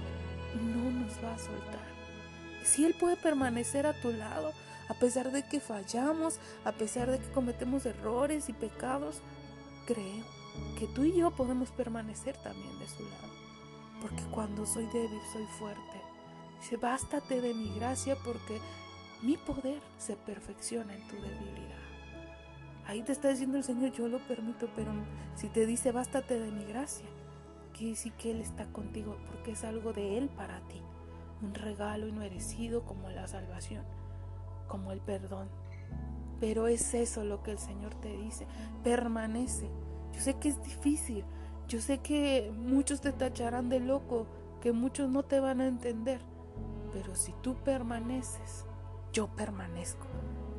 y 0.54 0.64
no 0.64 0.90
nos 0.90 1.12
va 1.24 1.34
a 1.34 1.38
soltar. 1.38 1.86
Si 2.64 2.84
Él 2.84 2.94
puede 2.94 3.16
permanecer 3.16 3.84
a 3.86 4.00
tu 4.00 4.12
lado, 4.12 4.52
a 4.88 4.94
pesar 4.94 5.32
de 5.32 5.46
que 5.46 5.60
fallamos, 5.60 6.38
a 6.64 6.72
pesar 6.72 7.10
de 7.10 7.18
que 7.18 7.30
cometemos 7.32 7.86
errores 7.86 8.48
y 8.48 8.52
pecados, 8.52 9.20
creo 9.86 10.24
que 10.78 10.86
tú 10.86 11.04
y 11.04 11.16
yo 11.16 11.30
podemos 11.30 11.70
permanecer 11.70 12.36
también 12.38 12.78
de 12.78 12.86
su 12.86 13.02
lado. 13.02 13.32
Porque 14.00 14.22
cuando 14.30 14.66
soy 14.66 14.86
débil, 14.86 15.20
soy 15.32 15.46
fuerte. 15.58 16.00
Dice, 16.60 16.76
bástate 16.76 17.40
de 17.40 17.54
mi 17.54 17.74
gracia 17.74 18.16
porque 18.24 18.60
mi 19.22 19.36
poder 19.36 19.80
se 19.98 20.16
perfecciona 20.16 20.94
en 20.94 21.06
tu 21.08 21.16
debilidad. 21.16 21.76
Ahí 22.86 23.02
te 23.02 23.12
está 23.12 23.28
diciendo 23.28 23.58
el 23.58 23.64
Señor, 23.64 23.92
yo 23.92 24.06
lo 24.06 24.18
permito, 24.20 24.68
pero 24.76 24.92
si 25.34 25.48
te 25.48 25.66
dice, 25.66 25.90
bástate 25.90 26.38
de 26.38 26.52
mi 26.52 26.64
gracia, 26.64 27.06
quiere 27.72 27.90
decir 27.90 28.12
que 28.12 28.30
Él 28.30 28.40
está 28.40 28.66
contigo 28.66 29.16
porque 29.26 29.52
es 29.52 29.64
algo 29.64 29.92
de 29.92 30.18
Él 30.18 30.28
para 30.28 30.60
ti. 30.68 30.80
Un 31.42 31.54
regalo 31.54 32.06
inmerecido 32.06 32.84
como 32.84 33.10
la 33.10 33.26
salvación, 33.26 33.84
como 34.66 34.92
el 34.92 35.00
perdón. 35.00 35.48
Pero 36.40 36.66
es 36.66 36.94
eso 36.94 37.24
lo 37.24 37.42
que 37.42 37.52
el 37.52 37.58
Señor 37.58 37.94
te 37.94 38.16
dice, 38.16 38.46
permanece. 38.84 39.70
Yo 40.12 40.20
sé 40.20 40.34
que 40.34 40.48
es 40.48 40.62
difícil, 40.62 41.24
yo 41.68 41.80
sé 41.80 41.98
que 41.98 42.52
muchos 42.56 43.00
te 43.00 43.12
tacharán 43.12 43.68
de 43.68 43.80
loco, 43.80 44.26
que 44.60 44.72
muchos 44.72 45.10
no 45.10 45.22
te 45.22 45.40
van 45.40 45.60
a 45.60 45.66
entender, 45.66 46.20
pero 46.92 47.14
si 47.14 47.32
tú 47.42 47.56
permaneces, 47.56 48.64
yo 49.12 49.28
permanezco. 49.28 50.06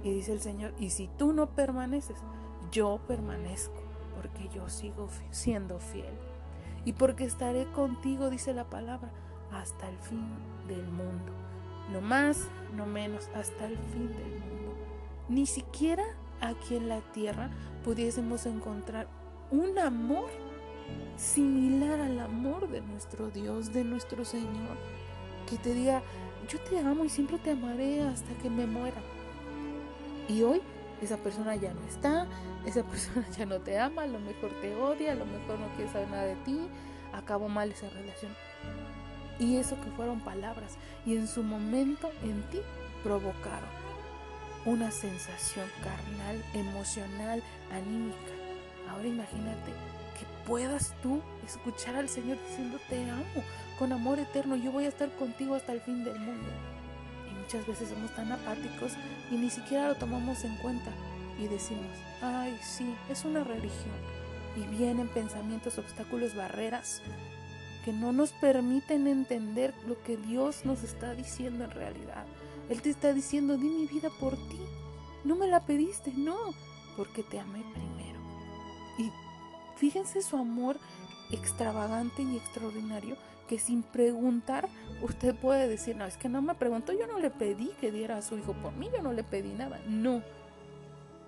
Y 0.04 0.12
dice 0.12 0.34
el 0.34 0.42
Señor, 0.42 0.74
y 0.80 0.90
si 0.90 1.08
tú 1.18 1.34
no 1.34 1.48
permaneces, 1.48 2.18
yo 2.72 3.00
permanezco, 3.08 3.82
porque 4.16 4.50
yo 4.50 4.70
sigo 4.70 5.08
siendo 5.32 5.80
fiel. 5.80 6.14
Y 6.86 6.94
porque 6.94 7.26
estaré 7.26 7.66
contigo, 7.72 8.30
dice 8.30 8.54
la 8.54 8.70
palabra, 8.70 9.12
hasta 9.52 9.90
el 9.90 9.98
fin 9.98 10.28
del 10.68 10.88
mundo. 10.88 11.32
No 11.92 12.02
más, 12.02 12.50
no 12.74 12.86
menos, 12.86 13.30
hasta 13.36 13.66
el 13.66 13.78
fin 13.78 14.08
del 14.10 14.30
mundo. 14.40 14.76
Ni 15.30 15.46
siquiera 15.46 16.04
aquí 16.42 16.76
en 16.76 16.90
la 16.90 17.02
tierra 17.12 17.50
pudiésemos 17.84 18.46
encontrar 18.46 19.08
un 19.52 19.78
amor 19.80 20.30
similar 21.18 22.00
al 22.00 22.20
amor 22.20 22.70
de 22.70 22.82
nuestro 22.82 23.30
Dios, 23.30 23.74
de 23.74 23.84
nuestro 23.84 24.24
Señor, 24.24 24.78
que 25.50 25.58
te 25.58 25.74
diga, 25.74 26.02
yo 26.48 26.60
te 26.62 26.80
amo 26.80 27.06
y 27.06 27.10
siempre 27.10 27.38
te 27.40 27.52
amaré 27.52 28.02
hasta 28.02 28.34
que 28.42 28.50
me 28.50 28.68
muera. 28.68 29.02
Y 30.28 30.44
hoy 30.44 30.62
esa 31.02 31.18
persona 31.18 31.56
ya 31.56 31.74
no 31.74 31.82
está, 31.88 32.28
esa 32.66 32.84
persona 32.88 33.28
ya 33.38 33.46
no 33.46 33.60
te 33.60 33.80
ama, 33.80 34.04
a 34.04 34.08
lo 34.08 34.20
mejor 34.20 34.52
te 34.62 34.76
odia, 34.76 35.14
a 35.14 35.16
lo 35.16 35.26
mejor 35.26 35.60
no 35.60 35.68
quiere 35.76 35.92
saber 35.92 36.10
nada 36.10 36.26
de 36.26 36.36
ti, 36.38 36.60
acabó 37.14 37.50
mal 37.50 37.72
esa 37.72 37.90
relación. 37.90 38.32
Y 39.40 39.58
eso 39.58 39.80
que 39.82 39.92
fueron 39.92 40.20
palabras 40.20 40.78
y 41.06 41.16
en 41.16 41.28
su 41.28 41.44
momento 41.44 42.12
en 42.24 42.42
ti 42.50 42.60
provocaron 43.04 43.70
una 44.66 44.92
sensación 44.92 45.66
carnal, 45.84 46.44
emocional, 46.54 47.44
anímica. 47.72 48.34
Ahora 48.90 49.08
imagínate 49.08 49.72
que 50.18 50.26
puedas 50.48 50.94
tú 51.02 51.22
escuchar 51.46 51.96
al 51.96 52.10
Señor 52.10 52.38
diciendo 52.50 52.80
te 52.90 53.10
amo 53.10 53.44
con 53.78 53.92
amor 53.92 54.20
eterno, 54.20 54.56
yo 54.56 54.72
voy 54.72 54.86
a 54.86 54.90
estar 54.90 55.10
contigo 55.12 55.56
hasta 55.56 55.72
el 55.72 55.82
fin 55.82 56.04
del 56.04 56.20
mundo. 56.20 56.50
Y 57.30 57.36
muchas 57.40 57.66
veces 57.68 57.90
somos 57.90 58.14
tan 58.16 58.32
apáticos 58.32 58.94
y 59.32 59.36
ni 59.36 59.50
siquiera 59.50 59.90
lo 59.90 59.96
tomamos 59.96 60.44
en 60.44 60.56
cuenta 60.58 60.92
y 61.40 61.48
decimos, 61.48 61.86
ay, 62.22 62.58
sí, 62.64 62.96
es 63.10 63.24
una 63.24 63.44
religión. 63.44 63.96
Y 64.56 64.62
vienen 64.76 65.08
pensamientos, 65.08 65.78
obstáculos, 65.78 66.36
barreras 66.36 67.04
que 67.88 67.94
no 67.94 68.12
nos 68.12 68.34
permiten 68.34 69.08
entender 69.08 69.74
lo 69.88 70.04
que 70.04 70.18
Dios 70.18 70.66
nos 70.66 70.84
está 70.84 71.16
diciendo 71.16 71.64
en 71.64 71.72
realidad. 71.72 72.26
Él 72.70 72.82
te 72.82 72.90
está 72.90 73.14
diciendo, 73.14 73.56
di 73.56 73.70
mi 73.70 73.88
vida 73.88 74.10
por 74.20 74.36
ti. 74.36 74.60
No 75.24 75.38
me 75.38 75.48
la 75.48 75.66
pediste, 75.66 76.12
no, 76.12 76.36
porque 76.98 77.24
te 77.24 77.40
amé 77.40 77.64
primero. 77.74 78.20
Y 79.00 79.10
Fíjense 79.78 80.22
su 80.22 80.36
amor 80.36 80.78
extravagante 81.32 82.24
y 82.24 82.36
extraordinario 82.36 83.16
que 83.48 83.60
sin 83.60 83.84
preguntar 83.84 84.68
usted 85.02 85.36
puede 85.36 85.70
decir, 85.70 85.96
no, 85.96 86.06
es 86.06 86.18
que 86.18 86.30
no 86.30 86.42
me 86.42 86.56
preguntó, 86.56 86.92
yo 86.92 87.08
no 87.08 87.20
le 87.20 87.30
pedí 87.30 87.70
que 87.80 87.92
diera 87.92 88.18
a 88.18 88.22
su 88.22 88.38
hijo 88.38 88.54
por 88.54 88.74
mí, 88.74 88.90
yo 88.94 89.02
no 89.02 89.14
le 89.14 89.24
pedí 89.24 89.54
nada. 89.54 89.80
No, 89.88 90.24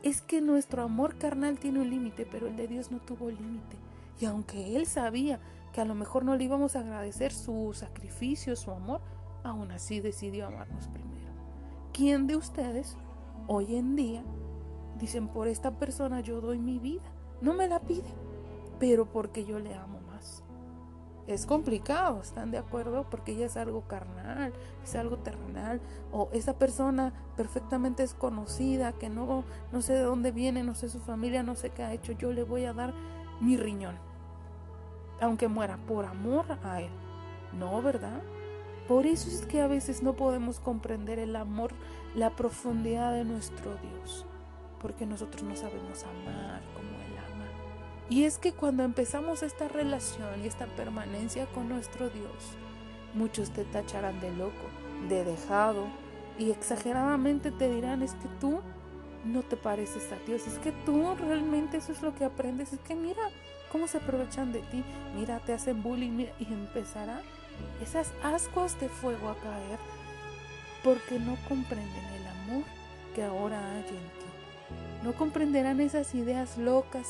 es 0.03 0.21
que 0.21 0.41
nuestro 0.41 0.81
amor 0.81 1.17
carnal 1.17 1.59
tiene 1.59 1.79
un 1.79 1.89
límite, 1.89 2.27
pero 2.29 2.47
el 2.47 2.57
de 2.57 2.67
Dios 2.67 2.91
no 2.91 2.97
tuvo 2.97 3.29
límite. 3.29 3.77
Y 4.19 4.25
aunque 4.25 4.75
Él 4.75 4.87
sabía 4.87 5.39
que 5.71 5.81
a 5.81 5.85
lo 5.85 5.95
mejor 5.95 6.25
no 6.25 6.35
le 6.35 6.43
íbamos 6.43 6.75
a 6.75 6.79
agradecer 6.79 7.31
su 7.31 7.71
sacrificio, 7.73 8.55
su 8.55 8.71
amor, 8.71 9.01
aún 9.43 9.71
así 9.71 9.99
decidió 9.99 10.47
amarnos 10.47 10.87
primero. 10.87 11.31
¿Quién 11.93 12.27
de 12.27 12.35
ustedes 12.35 12.97
hoy 13.47 13.75
en 13.75 13.95
día 13.95 14.23
dicen, 14.97 15.27
por 15.27 15.47
esta 15.47 15.77
persona 15.77 16.21
yo 16.21 16.41
doy 16.41 16.59
mi 16.59 16.79
vida? 16.79 17.11
No 17.41 17.53
me 17.53 17.67
la 17.67 17.79
pide 17.79 18.09
pero 18.79 19.05
porque 19.05 19.45
yo 19.45 19.59
le 19.59 19.75
amo 19.75 19.99
más. 20.07 20.43
Es 21.27 21.45
complicado, 21.45 22.21
¿están 22.21 22.49
de 22.49 22.57
acuerdo? 22.57 23.07
Porque 23.07 23.33
ella 23.33 23.45
es 23.45 23.57
algo 23.57 23.81
carnal, 23.81 24.51
es 24.83 24.95
algo 24.95 25.17
terrenal, 25.17 25.79
o 26.11 26.29
esa 26.33 26.57
persona 26.57 27.13
perfectamente 27.37 28.01
es 28.01 28.15
conocida, 28.15 28.93
que 28.93 29.09
no, 29.09 29.43
no 29.71 29.81
sé 29.83 29.93
de 29.93 30.01
dónde 30.01 30.31
viene, 30.31 30.63
no 30.63 30.73
sé 30.73 30.89
su 30.89 30.99
familia, 30.99 31.43
no 31.43 31.53
sé 31.53 31.69
qué 31.69 31.83
ha 31.83 31.93
hecho, 31.93 32.13
yo 32.13 32.31
le 32.31 32.43
voy 32.43 32.65
a 32.65 32.73
dar 32.73 32.95
mi 33.41 33.57
riñón, 33.57 33.95
aunque 35.21 35.47
muera 35.47 35.77
por 35.87 36.05
amor 36.05 36.45
a 36.63 36.81
él. 36.81 36.91
No, 37.57 37.81
¿verdad? 37.81 38.21
Por 38.87 39.05
eso 39.05 39.29
es 39.29 39.45
que 39.45 39.61
a 39.61 39.67
veces 39.67 40.01
no 40.01 40.13
podemos 40.13 40.59
comprender 40.59 41.19
el 41.19 41.35
amor, 41.35 41.71
la 42.15 42.31
profundidad 42.35 43.13
de 43.13 43.23
nuestro 43.23 43.75
Dios, 43.75 44.25
porque 44.81 45.05
nosotros 45.05 45.43
no 45.43 45.55
sabemos 45.55 46.03
amar 46.03 46.61
como 46.73 46.89
y 48.09 48.23
es 48.23 48.39
que 48.39 48.53
cuando 48.53 48.83
empezamos 48.83 49.43
esta 49.43 49.67
relación 49.67 50.43
y 50.43 50.47
esta 50.47 50.65
permanencia 50.65 51.45
con 51.45 51.69
nuestro 51.69 52.09
Dios, 52.09 52.55
muchos 53.13 53.51
te 53.51 53.65
tacharán 53.65 54.19
de 54.19 54.31
loco, 54.31 54.65
de 55.07 55.23
dejado, 55.23 55.85
y 56.39 56.49
exageradamente 56.49 57.51
te 57.51 57.71
dirán, 57.71 58.01
es 58.01 58.13
que 58.13 58.27
tú 58.39 58.61
no 59.25 59.43
te 59.43 59.57
pareces 59.57 60.11
a 60.11 60.15
Dios, 60.25 60.47
es 60.47 60.57
que 60.57 60.71
tú 60.71 61.13
realmente 61.19 61.77
eso 61.77 61.91
es 61.91 62.01
lo 62.01 62.15
que 62.15 62.25
aprendes, 62.25 62.73
es 62.73 62.79
que 62.79 62.95
mira 62.95 63.21
cómo 63.71 63.87
se 63.87 63.97
aprovechan 63.97 64.51
de 64.51 64.59
ti, 64.59 64.83
mira, 65.15 65.39
te 65.39 65.53
hacen 65.53 65.81
bullying, 65.83 66.27
y 66.39 66.45
empezará 66.45 67.21
esas 67.81 68.11
ascuas 68.23 68.79
de 68.79 68.89
fuego 68.89 69.29
a 69.29 69.35
caer 69.35 69.79
porque 70.83 71.19
no 71.19 71.37
comprenden 71.47 72.05
el 72.15 72.27
amor 72.27 72.63
que 73.13 73.23
ahora 73.23 73.59
hay 73.73 73.79
en 73.79 73.85
ti. 73.85 74.29
No 75.03 75.13
comprenderán 75.13 75.81
esas 75.81 76.13
ideas 76.15 76.57
locas 76.57 77.07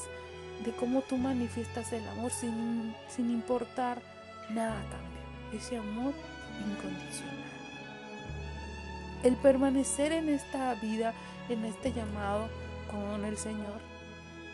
de 0.66 0.72
cómo 0.72 1.02
tú 1.02 1.18
manifiestas 1.18 1.94
el 1.94 2.08
amor 2.10 2.32
sin, 2.32 2.94
sin 3.08 3.30
importar 3.30 4.02
nada 4.50 4.80
a 4.80 4.90
cambio. 4.90 5.20
Ese 5.54 5.78
amor 5.78 6.14
incondicional. 6.68 7.36
El 9.24 9.36
permanecer 9.36 10.12
en 10.12 10.30
esta 10.30 10.74
vida, 10.76 11.14
en 11.50 11.66
este 11.66 11.92
llamado 11.92 12.48
con 12.90 13.26
el 13.26 13.38
Señor, 13.38 13.80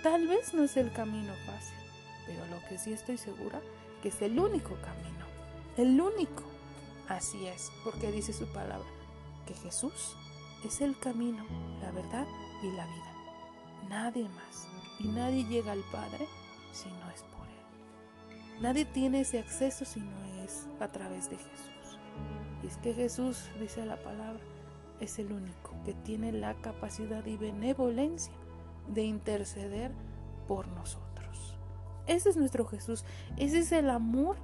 tal 0.01 0.27
vez 0.27 0.53
no 0.53 0.63
es 0.63 0.75
el 0.77 0.91
camino 0.91 1.33
fácil, 1.45 1.77
pero 2.25 2.45
lo 2.47 2.59
que 2.67 2.77
sí 2.77 2.93
estoy 2.93 3.17
segura 3.17 3.61
que 4.01 4.09
es 4.09 4.21
el 4.21 4.39
único 4.39 4.75
camino, 4.81 5.25
el 5.77 5.99
único. 5.99 6.43
Así 7.07 7.45
es, 7.47 7.71
porque 7.83 8.11
dice 8.11 8.33
su 8.33 8.47
palabra, 8.47 8.87
que 9.45 9.53
Jesús 9.53 10.15
es 10.65 10.81
el 10.81 10.97
camino, 10.97 11.45
la 11.81 11.91
verdad 11.91 12.27
y 12.63 12.71
la 12.71 12.85
vida. 12.85 13.13
Nadie 13.89 14.27
más 14.29 14.67
y 14.99 15.07
nadie 15.07 15.43
llega 15.45 15.71
al 15.71 15.83
Padre 15.91 16.27
si 16.71 16.89
no 16.89 17.09
es 17.11 17.21
por 17.23 17.47
Él. 17.47 18.61
Nadie 18.61 18.85
tiene 18.85 19.21
ese 19.21 19.39
acceso 19.39 19.85
si 19.85 19.99
no 19.99 20.43
es 20.43 20.67
a 20.79 20.87
través 20.87 21.29
de 21.29 21.37
Jesús. 21.37 21.99
Y 22.63 22.67
es 22.67 22.77
que 22.77 22.93
Jesús, 22.93 23.49
dice 23.59 23.85
la 23.85 23.97
palabra, 23.97 24.41
es 24.99 25.19
el 25.19 25.31
único 25.31 25.71
que 25.83 25.93
tiene 25.93 26.31
la 26.31 26.55
capacidad 26.55 27.25
y 27.25 27.37
benevolencia 27.37 28.33
de 28.87 29.03
interceder 29.03 29.91
por 30.47 30.67
nosotros. 30.67 31.04
Ese 32.07 32.29
es 32.29 32.37
nuestro 32.37 32.65
Jesús, 32.65 33.03
ese 33.37 33.59
es 33.59 33.71
el 33.71 33.89
amor 33.89 34.37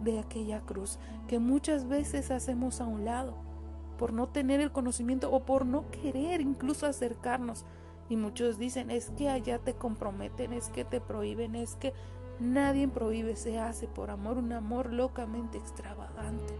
de 0.00 0.20
aquella 0.20 0.60
cruz 0.60 0.98
que 1.26 1.38
muchas 1.38 1.88
veces 1.88 2.30
hacemos 2.30 2.80
a 2.80 2.86
un 2.86 3.04
lado 3.04 3.34
por 3.98 4.12
no 4.12 4.28
tener 4.28 4.60
el 4.60 4.70
conocimiento 4.70 5.32
o 5.32 5.40
por 5.40 5.66
no 5.66 5.90
querer 5.90 6.40
incluso 6.40 6.86
acercarnos 6.86 7.64
y 8.08 8.16
muchos 8.16 8.58
dicen, 8.58 8.90
es 8.90 9.10
que 9.10 9.28
allá 9.28 9.58
te 9.58 9.74
comprometen, 9.74 10.52
es 10.52 10.68
que 10.70 10.84
te 10.84 11.00
prohíben, 11.00 11.54
es 11.54 11.74
que 11.76 11.92
nadie 12.40 12.88
prohíbe, 12.88 13.36
se 13.36 13.58
hace 13.58 13.86
por 13.86 14.10
amor, 14.10 14.38
un 14.38 14.52
amor 14.52 14.92
locamente 14.92 15.58
extravagante. 15.58 16.54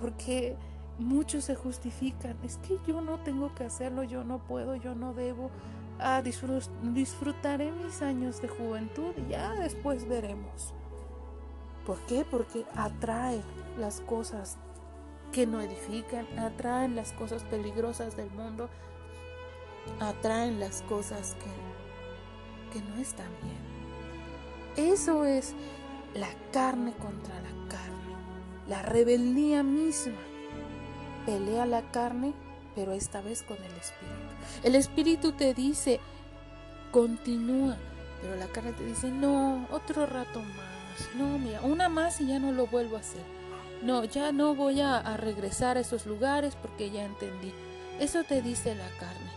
Porque 0.00 0.56
muchos 0.98 1.44
se 1.44 1.56
justifican, 1.56 2.38
es 2.42 2.56
que 2.58 2.78
yo 2.86 3.02
no 3.02 3.18
tengo 3.18 3.54
que 3.54 3.64
hacerlo, 3.64 4.02
yo 4.02 4.24
no 4.24 4.38
puedo, 4.38 4.76
yo 4.76 4.94
no 4.94 5.12
debo, 5.12 5.50
disfrutaré 6.82 7.72
mis 7.72 8.02
años 8.02 8.40
de 8.40 8.48
juventud 8.48 9.12
y 9.16 9.30
ya 9.30 9.52
después 9.54 10.08
veremos. 10.08 10.74
¿Por 11.86 11.98
qué? 12.06 12.24
Porque 12.28 12.64
atrae 12.76 13.42
las 13.78 14.00
cosas 14.00 14.58
que 15.32 15.46
no 15.46 15.60
edifican, 15.60 16.26
atraen 16.38 16.96
las 16.96 17.12
cosas 17.12 17.42
peligrosas 17.44 18.16
del 18.16 18.30
mundo, 18.30 18.68
atraen 20.00 20.60
las 20.60 20.82
cosas 20.82 21.36
que, 21.36 22.78
que 22.78 22.84
no 22.84 22.96
están 22.96 23.30
bien. 23.42 24.90
Eso 24.92 25.24
es 25.24 25.54
la 26.14 26.28
carne 26.52 26.92
contra 26.94 27.34
la 27.40 27.68
carne, 27.68 28.16
la 28.68 28.82
rebeldía 28.82 29.62
misma. 29.62 30.18
Pelea 31.26 31.66
la 31.66 31.82
carne, 31.90 32.32
pero 32.74 32.92
esta 32.92 33.20
vez 33.20 33.42
con 33.42 33.56
el 33.56 33.72
espíritu. 33.72 34.19
El 34.62 34.74
espíritu 34.74 35.32
te 35.32 35.54
dice, 35.54 36.00
continúa, 36.90 37.76
pero 38.20 38.36
la 38.36 38.46
carne 38.46 38.72
te 38.72 38.84
dice, 38.84 39.10
no, 39.10 39.66
otro 39.70 40.06
rato 40.06 40.40
más, 40.40 41.14
no, 41.16 41.38
mira, 41.38 41.60
una 41.62 41.88
más 41.88 42.20
y 42.20 42.26
ya 42.26 42.38
no 42.38 42.52
lo 42.52 42.66
vuelvo 42.66 42.96
a 42.96 43.00
hacer. 43.00 43.22
No, 43.82 44.04
ya 44.04 44.30
no 44.32 44.54
voy 44.54 44.80
a, 44.80 44.98
a 44.98 45.16
regresar 45.16 45.78
a 45.78 45.80
esos 45.80 46.04
lugares 46.04 46.54
porque 46.54 46.90
ya 46.90 47.04
entendí. 47.04 47.52
Eso 47.98 48.24
te 48.24 48.42
dice 48.42 48.74
la 48.74 48.88
carne. 48.98 49.30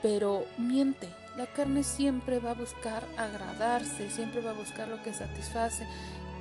Pero 0.00 0.46
miente, 0.56 1.10
la 1.36 1.46
carne 1.46 1.84
siempre 1.84 2.38
va 2.38 2.52
a 2.52 2.54
buscar 2.54 3.04
agradarse, 3.18 4.10
siempre 4.10 4.40
va 4.40 4.50
a 4.50 4.54
buscar 4.54 4.88
lo 4.88 5.02
que 5.02 5.12
satisface 5.12 5.86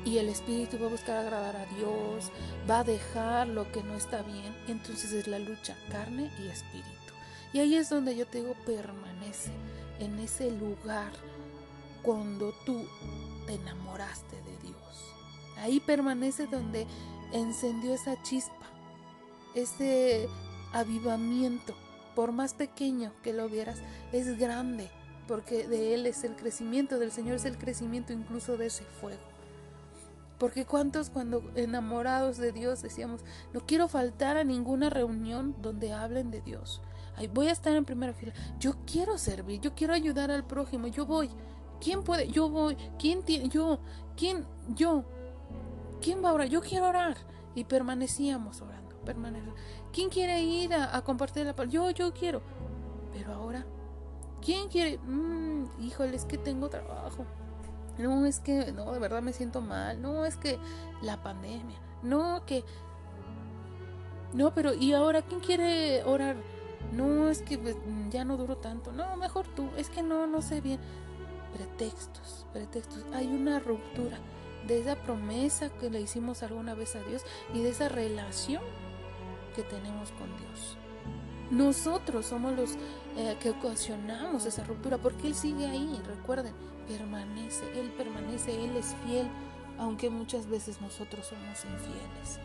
y 0.05 0.17
el 0.17 0.29
espíritu 0.29 0.77
va 0.79 0.87
a 0.87 0.91
buscar 0.91 1.17
agradar 1.17 1.55
a 1.55 1.65
Dios, 1.75 2.31
va 2.69 2.79
a 2.79 2.83
dejar 2.83 3.47
lo 3.47 3.71
que 3.71 3.83
no 3.83 3.95
está 3.95 4.21
bien. 4.21 4.55
Entonces 4.67 5.11
es 5.11 5.27
la 5.27 5.39
lucha 5.39 5.75
carne 5.91 6.31
y 6.39 6.47
espíritu. 6.47 7.13
Y 7.53 7.59
ahí 7.59 7.75
es 7.75 7.89
donde 7.89 8.15
yo 8.15 8.27
te 8.27 8.41
digo, 8.41 8.53
permanece 8.65 9.51
en 9.99 10.19
ese 10.19 10.51
lugar 10.51 11.11
cuando 12.03 12.53
tú 12.65 12.85
te 13.47 13.55
enamoraste 13.55 14.35
de 14.43 14.57
Dios. 14.67 15.15
Ahí 15.57 15.79
permanece 15.79 16.47
donde 16.47 16.85
encendió 17.33 17.93
esa 17.93 18.21
chispa, 18.21 18.53
ese 19.55 20.27
avivamiento 20.71 21.75
por 22.15 22.31
más 22.31 22.53
pequeño 22.53 23.13
que 23.23 23.33
lo 23.33 23.47
vieras, 23.47 23.79
es 24.11 24.37
grande, 24.37 24.89
porque 25.27 25.67
de 25.67 25.93
Él 25.93 26.05
es 26.05 26.23
el 26.23 26.35
crecimiento, 26.35 26.99
del 26.99 27.11
Señor 27.11 27.35
es 27.35 27.45
el 27.45 27.57
crecimiento 27.57 28.13
incluso 28.13 28.57
de 28.57 28.65
ese 28.65 28.83
fuego. 28.83 29.21
Porque 30.37 30.65
cuántos 30.65 31.09
cuando 31.09 31.43
enamorados 31.55 32.37
de 32.37 32.51
Dios 32.51 32.81
decíamos, 32.81 33.21
no 33.53 33.61
quiero 33.65 33.87
faltar 33.87 34.37
a 34.37 34.43
ninguna 34.43 34.89
reunión 34.89 35.55
donde 35.61 35.93
hablen 35.93 36.31
de 36.31 36.41
Dios. 36.41 36.81
Voy 37.27 37.47
a 37.47 37.51
estar 37.51 37.75
en 37.75 37.85
primera 37.85 38.13
fila. 38.13 38.33
Yo 38.59 38.75
quiero 38.85 39.17
servir, 39.17 39.59
yo 39.61 39.75
quiero 39.75 39.93
ayudar 39.93 40.31
al 40.31 40.45
prójimo, 40.45 40.87
yo 40.87 41.05
voy. 41.05 41.29
¿Quién 41.79 42.03
puede? 42.03 42.27
Yo 42.29 42.49
voy. 42.49 42.75
¿Quién 42.97 43.23
tiene? 43.23 43.49
Yo. 43.49 43.79
¿Quién? 44.15 44.45
Yo. 44.75 45.03
¿Quién 46.01 46.23
va 46.23 46.29
a 46.29 46.33
orar? 46.33 46.49
Yo 46.49 46.61
quiero 46.61 46.87
orar. 46.87 47.17
Y 47.55 47.63
permanecíamos 47.63 48.61
orando, 48.61 48.95
permanecíamos. 49.03 49.59
¿Quién 49.91 50.09
quiere 50.09 50.41
ir 50.41 50.73
a, 50.73 51.01
compartir 51.01 51.45
la 51.45 51.55
palabra? 51.55 51.73
Yo, 51.73 51.89
yo 51.91 52.13
quiero. 52.13 52.41
Pero 53.13 53.33
ahora, 53.33 53.65
¿quién 54.41 54.69
quiere? 54.69 54.97
Mm, 54.99 55.65
híjole, 55.81 56.15
es 56.15 56.25
que 56.25 56.37
tengo 56.37 56.69
trabajo. 56.69 57.25
No, 57.97 58.25
es 58.25 58.39
que, 58.39 58.71
no, 58.71 58.91
de 58.93 58.99
verdad 58.99 59.21
me 59.21 59.33
siento 59.33 59.61
mal. 59.61 60.01
No, 60.01 60.25
es 60.25 60.37
que 60.37 60.57
la 61.01 61.21
pandemia. 61.21 61.77
No, 62.01 62.45
que... 62.45 62.63
No, 64.33 64.53
pero 64.53 64.73
¿y 64.73 64.93
ahora 64.93 65.21
quién 65.23 65.39
quiere 65.41 66.03
orar? 66.03 66.37
No, 66.93 67.29
es 67.29 67.41
que 67.41 67.57
pues, 67.57 67.75
ya 68.09 68.25
no 68.25 68.37
duro 68.37 68.57
tanto. 68.57 68.91
No, 68.91 69.15
mejor 69.17 69.47
tú. 69.47 69.69
Es 69.77 69.89
que 69.89 70.01
no, 70.01 70.27
no 70.27 70.41
sé 70.41 70.61
bien. 70.61 70.79
Pretextos, 71.53 72.45
pretextos. 72.53 73.05
Hay 73.13 73.27
una 73.27 73.59
ruptura 73.59 74.17
de 74.67 74.79
esa 74.79 74.95
promesa 74.95 75.69
que 75.69 75.89
le 75.89 76.01
hicimos 76.01 76.43
alguna 76.43 76.75
vez 76.75 76.95
a 76.95 77.01
Dios 77.01 77.23
y 77.53 77.61
de 77.61 77.69
esa 77.69 77.89
relación 77.89 78.61
que 79.55 79.63
tenemos 79.63 80.11
con 80.11 80.27
Dios. 80.37 80.77
Nosotros 81.51 82.27
somos 82.27 82.55
los 82.55 82.75
eh, 83.17 83.35
que 83.39 83.49
ocasionamos 83.49 84.45
esa 84.45 84.63
ruptura 84.63 84.99
porque 84.99 85.27
Él 85.27 85.35
sigue 85.35 85.65
ahí, 85.65 85.99
recuerden, 86.05 86.53
permanece, 86.87 87.65
Él 87.79 87.91
permanece, 87.97 88.63
Él 88.63 88.75
es 88.77 88.95
fiel, 89.05 89.27
aunque 89.79 90.09
muchas 90.11 90.47
veces 90.47 90.79
nosotros 90.79 91.25
somos 91.25 91.65
infieles. 91.65 92.39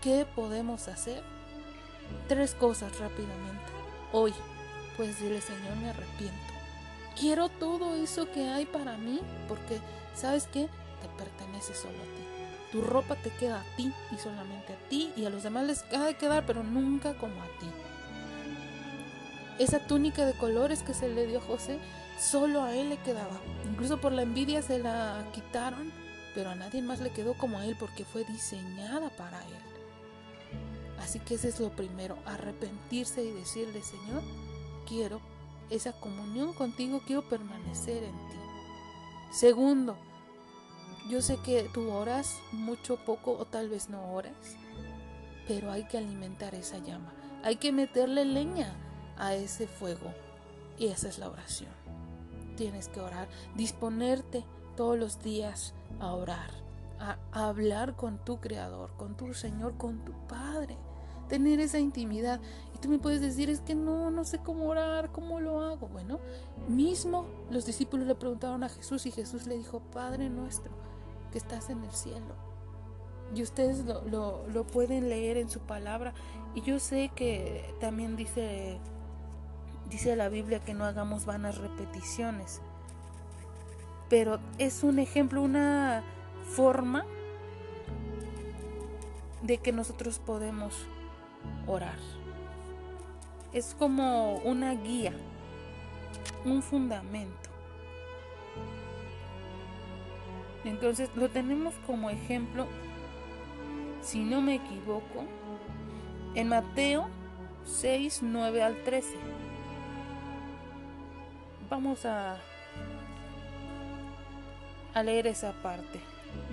¿Qué 0.00 0.26
podemos 0.34 0.88
hacer? 0.88 1.22
Tres 2.28 2.54
cosas 2.54 2.98
rápidamente. 2.98 3.62
Hoy, 4.12 4.32
pues 4.96 5.20
dile 5.20 5.40
Señor, 5.40 5.76
me 5.76 5.90
arrepiento. 5.90 6.52
Quiero 7.18 7.48
todo 7.48 7.94
eso 7.94 8.30
que 8.30 8.48
hay 8.48 8.66
para 8.66 8.96
mí 8.96 9.20
porque, 9.48 9.80
¿sabes 10.14 10.48
qué? 10.52 10.68
Te 11.00 11.08
pertenece 11.18 11.74
solo 11.74 11.98
a 11.98 12.16
ti. 12.16 12.22
Tu 12.72 12.80
ropa 12.80 13.16
te 13.16 13.30
queda 13.30 13.60
a 13.60 13.76
ti 13.76 13.92
y 14.10 14.16
solamente 14.16 14.72
a 14.72 14.88
ti 14.88 15.12
y 15.16 15.26
a 15.26 15.30
los 15.30 15.42
demás 15.42 15.66
les 15.66 15.84
ha 15.92 16.06
de 16.06 16.16
quedar, 16.16 16.46
pero 16.46 16.62
nunca 16.62 17.14
como 17.14 17.42
a 17.42 17.46
ti. 17.60 17.66
Esa 19.58 19.78
túnica 19.80 20.24
de 20.24 20.32
colores 20.32 20.82
que 20.82 20.94
se 20.94 21.08
le 21.08 21.26
dio 21.26 21.38
a 21.38 21.42
José, 21.42 21.78
solo 22.18 22.62
a 22.62 22.74
él 22.74 22.88
le 22.88 22.96
quedaba. 22.98 23.38
Incluso 23.70 24.00
por 24.00 24.12
la 24.12 24.22
envidia 24.22 24.62
se 24.62 24.78
la 24.78 25.22
quitaron, 25.32 25.92
pero 26.34 26.50
a 26.50 26.54
nadie 26.54 26.80
más 26.80 27.00
le 27.00 27.10
quedó 27.10 27.34
como 27.34 27.58
a 27.58 27.66
él 27.66 27.76
porque 27.78 28.04
fue 28.04 28.24
diseñada 28.24 29.10
para 29.10 29.38
él. 29.44 29.71
Así 31.02 31.18
que 31.18 31.34
ese 31.34 31.48
es 31.48 31.60
lo 31.60 31.70
primero, 31.70 32.16
arrepentirse 32.26 33.24
y 33.24 33.32
decirle, 33.32 33.82
Señor, 33.82 34.22
quiero 34.86 35.20
esa 35.70 35.92
comunión 35.92 36.52
contigo, 36.52 37.00
quiero 37.06 37.28
permanecer 37.28 38.04
en 38.04 38.12
ti. 38.12 38.36
Segundo, 39.32 39.96
yo 41.08 41.20
sé 41.20 41.38
que 41.38 41.68
tú 41.74 41.90
oras 41.90 42.38
mucho, 42.52 42.96
poco 43.04 43.32
o 43.32 43.44
tal 43.44 43.68
vez 43.68 43.88
no 43.88 44.12
oras, 44.12 44.56
pero 45.48 45.72
hay 45.72 45.84
que 45.84 45.98
alimentar 45.98 46.54
esa 46.54 46.78
llama. 46.78 47.12
Hay 47.42 47.56
que 47.56 47.72
meterle 47.72 48.24
leña 48.24 48.72
a 49.18 49.34
ese 49.34 49.66
fuego. 49.66 50.12
Y 50.78 50.86
esa 50.86 51.08
es 51.08 51.18
la 51.18 51.28
oración. 51.28 51.70
Tienes 52.56 52.88
que 52.88 53.00
orar, 53.00 53.28
disponerte 53.54 54.44
todos 54.76 54.98
los 54.98 55.22
días 55.22 55.74
a 56.00 56.12
orar, 56.12 56.50
a, 56.98 57.18
hablar 57.32 57.96
con 57.96 58.18
tu 58.18 58.40
Creador, 58.40 58.92
con 58.96 59.16
tu 59.16 59.34
Señor, 59.34 59.76
con 59.76 60.04
tu 60.04 60.12
Padre. 60.28 60.76
Tener 61.32 61.60
esa 61.60 61.78
intimidad. 61.78 62.42
Y 62.74 62.78
tú 62.78 62.90
me 62.90 62.98
puedes 62.98 63.22
decir, 63.22 63.48
es 63.48 63.60
que 63.60 63.74
no, 63.74 64.10
no 64.10 64.22
sé 64.26 64.36
cómo 64.36 64.66
orar, 64.66 65.10
cómo 65.12 65.40
lo 65.40 65.62
hago. 65.62 65.88
Bueno, 65.88 66.20
mismo 66.68 67.24
los 67.50 67.64
discípulos 67.64 68.06
le 68.06 68.14
preguntaron 68.14 68.62
a 68.64 68.68
Jesús 68.68 69.06
y 69.06 69.12
Jesús 69.12 69.46
le 69.46 69.56
dijo, 69.56 69.80
Padre 69.80 70.28
nuestro 70.28 70.70
que 71.30 71.38
estás 71.38 71.70
en 71.70 71.82
el 71.82 71.90
cielo. 71.90 72.34
Y 73.34 73.42
ustedes 73.42 73.82
lo, 73.86 74.66
pueden 74.70 75.08
leer 75.08 75.38
en 75.38 75.48
su 75.48 75.60
palabra. 75.60 76.12
Y 76.54 76.60
yo 76.60 76.78
sé 76.78 77.10
que 77.16 77.74
también 77.80 78.14
dice, 78.14 78.78
dice 79.88 80.14
la 80.16 80.28
Biblia 80.28 80.60
que 80.60 80.74
no 80.74 80.84
hagamos 80.84 81.24
vanas 81.24 81.56
repeticiones. 81.56 82.60
Pero 84.10 84.38
es 84.58 84.82
un 84.82 84.98
ejemplo, 84.98 85.40
una 85.40 86.04
forma 86.44 87.06
de 89.40 89.56
que 89.56 89.72
nosotros 89.72 90.18
podemos 90.18 90.74
orar. 91.66 91.98
Es 93.52 93.74
como 93.78 94.36
una 94.38 94.74
guía, 94.74 95.12
un 96.44 96.62
fundamento. 96.62 97.50
Entonces 100.64 101.10
lo 101.16 101.28
tenemos 101.28 101.74
como 101.86 102.08
ejemplo, 102.10 102.66
si 104.00 104.20
no 104.20 104.40
me 104.40 104.56
equivoco, 104.56 105.24
en 106.34 106.48
Mateo 106.48 107.08
6, 107.64 108.20
9 108.22 108.62
al 108.62 108.82
13. 108.84 109.16
Vamos 111.68 112.04
a, 112.04 112.38
a 114.94 115.02
leer 115.02 115.26
esa 115.26 115.52
parte. 115.52 116.00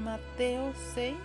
Mateo 0.04 0.73
6. 0.93 1.15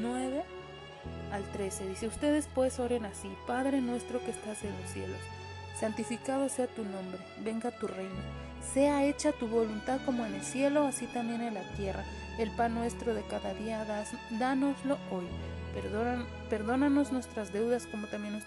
9 0.00 0.42
al 1.32 1.44
13. 1.52 1.88
Dice, 1.88 2.06
ustedes 2.06 2.48
pues 2.54 2.78
oren 2.78 3.04
así, 3.04 3.30
Padre 3.46 3.80
nuestro 3.80 4.24
que 4.24 4.30
estás 4.30 4.62
en 4.64 4.78
los 4.80 4.90
cielos 4.90 5.18
santificado 5.82 6.48
sea 6.48 6.68
tu 6.68 6.84
nombre, 6.84 7.18
venga 7.42 7.72
tu 7.72 7.88
reino, 7.88 8.20
sea 8.72 9.04
hecha 9.04 9.32
tu 9.32 9.48
voluntad 9.48 10.00
como 10.06 10.24
en 10.24 10.34
el 10.34 10.42
cielo, 10.42 10.86
así 10.86 11.06
también 11.06 11.40
en 11.40 11.54
la 11.54 11.64
tierra. 11.74 12.04
El 12.38 12.52
pan 12.52 12.74
nuestro 12.74 13.14
de 13.14 13.22
cada 13.22 13.52
día, 13.54 13.84
das, 13.84 14.12
dánoslo 14.38 14.96
hoy. 15.10 15.26
perdónanos 16.48 17.10
nuestras 17.10 17.52
deudas 17.52 17.88
como 17.88 18.06
también 18.06 18.40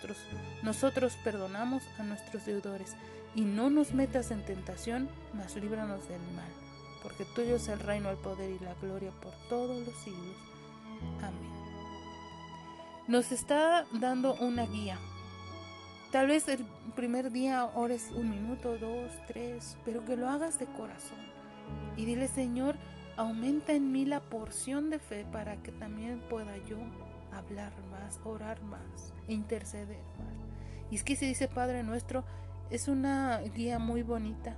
nosotros 0.64 1.18
perdonamos 1.26 1.84
a 2.00 2.04
nuestros 2.04 2.46
deudores. 2.46 2.96
Y 3.36 3.42
no 3.42 3.70
nos 3.70 3.94
metas 3.94 4.32
en 4.32 4.42
tentación, 4.46 5.10
mas 5.34 5.58
líbranos 5.58 6.08
del 6.08 6.22
mal. 6.38 6.65
Porque 7.06 7.24
tuyo 7.24 7.58
es 7.58 7.68
el 7.68 7.80
reino, 7.80 8.10
el 8.10 8.18
poder 8.18 8.50
y 8.50 8.58
la 8.66 8.74
gloria 8.82 9.12
por 9.22 9.32
todos 9.48 9.86
los 9.86 9.96
siglos. 9.98 10.36
Amén. 11.20 11.52
Nos 13.08 13.32
está 13.32 13.86
dando 13.92 14.34
una 14.34 14.66
guía. 14.66 14.98
Tal 16.12 16.26
vez 16.26 16.48
el 16.48 16.66
primer 16.96 17.32
día 17.32 17.66
ores 17.76 18.10
un 18.16 18.32
minuto, 18.32 18.80
dos, 18.80 19.12
tres, 19.28 19.78
pero 19.86 20.04
que 20.04 20.18
lo 20.18 20.28
hagas 20.28 20.58
de 20.58 20.66
corazón. 20.66 21.20
Y 21.96 22.06
dile, 22.06 22.28
Señor, 22.28 22.76
aumenta 23.18 23.74
en 23.74 23.92
mí 23.92 24.06
la 24.06 24.20
porción 24.20 24.90
de 24.90 24.98
fe 24.98 25.28
para 25.32 25.58
que 25.58 25.72
también 25.72 26.22
pueda 26.28 26.58
yo 26.68 26.78
hablar 27.32 27.72
más, 27.92 28.20
orar 28.24 28.60
más, 28.64 29.14
interceder 29.28 30.02
más. 30.18 30.90
Y 30.90 30.96
es 30.96 31.04
que 31.04 31.16
se 31.16 31.26
dice 31.26 31.48
Padre 31.48 31.84
nuestro, 31.84 32.24
es 32.72 32.88
una 32.88 33.42
guía 33.42 33.78
muy 33.78 34.02
bonita, 34.02 34.56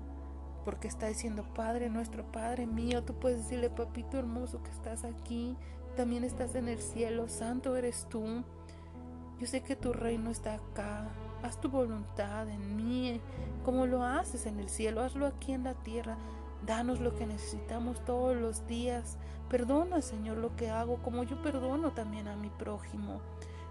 porque 0.67 0.89
está 0.89 1.07
diciendo, 1.07 1.45
Padre 1.55 1.89
nuestro, 1.89 2.29
Padre 2.29 2.67
mío, 2.67 3.01
tú 3.01 3.13
puedes 3.13 3.43
decirle, 3.43 3.69
papito 3.69 4.17
hermoso, 4.17 4.61
que 4.63 4.69
estás 4.69 5.05
aquí, 5.05 5.55
también 5.95 6.25
estás 6.25 6.55
en 6.55 6.67
el 6.67 6.79
cielo, 6.79 7.29
santo 7.29 7.77
eres 7.77 8.05
tú. 8.09 8.43
Yo 9.39 9.47
sé 9.47 9.61
que 9.61 9.77
tu 9.77 9.93
reino 9.93 10.29
está 10.29 10.55
acá, 10.55 11.07
haz 11.41 11.61
tu 11.61 11.69
voluntad 11.69 12.49
en 12.49 12.75
mí, 12.75 13.21
como 13.63 13.85
lo 13.85 14.03
haces 14.03 14.45
en 14.45 14.59
el 14.59 14.67
cielo, 14.67 15.03
hazlo 15.03 15.25
aquí 15.25 15.53
en 15.53 15.63
la 15.63 15.73
tierra. 15.73 16.17
Danos 16.65 16.99
lo 16.99 17.15
que 17.15 17.25
necesitamos 17.25 18.03
todos 18.03 18.35
los 18.35 18.67
días. 18.67 19.17
Perdona, 19.47 20.01
Señor, 20.01 20.35
lo 20.35 20.53
que 20.57 20.69
hago, 20.69 20.97
como 21.01 21.23
yo 21.23 21.41
perdono 21.41 21.93
también 21.93 22.27
a 22.27 22.35
mi 22.35 22.49
prójimo. 22.49 23.21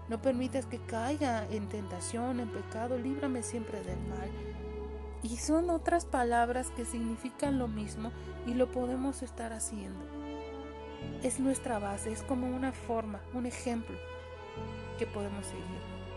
No 0.09 0.19
permitas 0.19 0.65
que 0.65 0.79
caiga 0.79 1.45
en 1.51 1.69
tentación, 1.69 2.39
en 2.39 2.49
pecado, 2.49 2.97
líbrame 2.97 3.43
siempre 3.43 3.83
del 3.83 3.99
mal. 4.07 4.66
Y 5.23 5.37
son 5.37 5.69
otras 5.69 6.05
palabras 6.05 6.71
que 6.75 6.85
significan 6.85 7.59
lo 7.59 7.67
mismo 7.67 8.11
y 8.45 8.53
lo 8.53 8.71
podemos 8.71 9.23
estar 9.23 9.53
haciendo. 9.53 9.99
Es 11.23 11.39
nuestra 11.39 11.79
base, 11.79 12.11
es 12.11 12.23
como 12.23 12.47
una 12.47 12.71
forma, 12.71 13.21
un 13.33 13.45
ejemplo 13.45 13.97
que 14.97 15.05
podemos 15.05 15.45
seguir. 15.45 15.65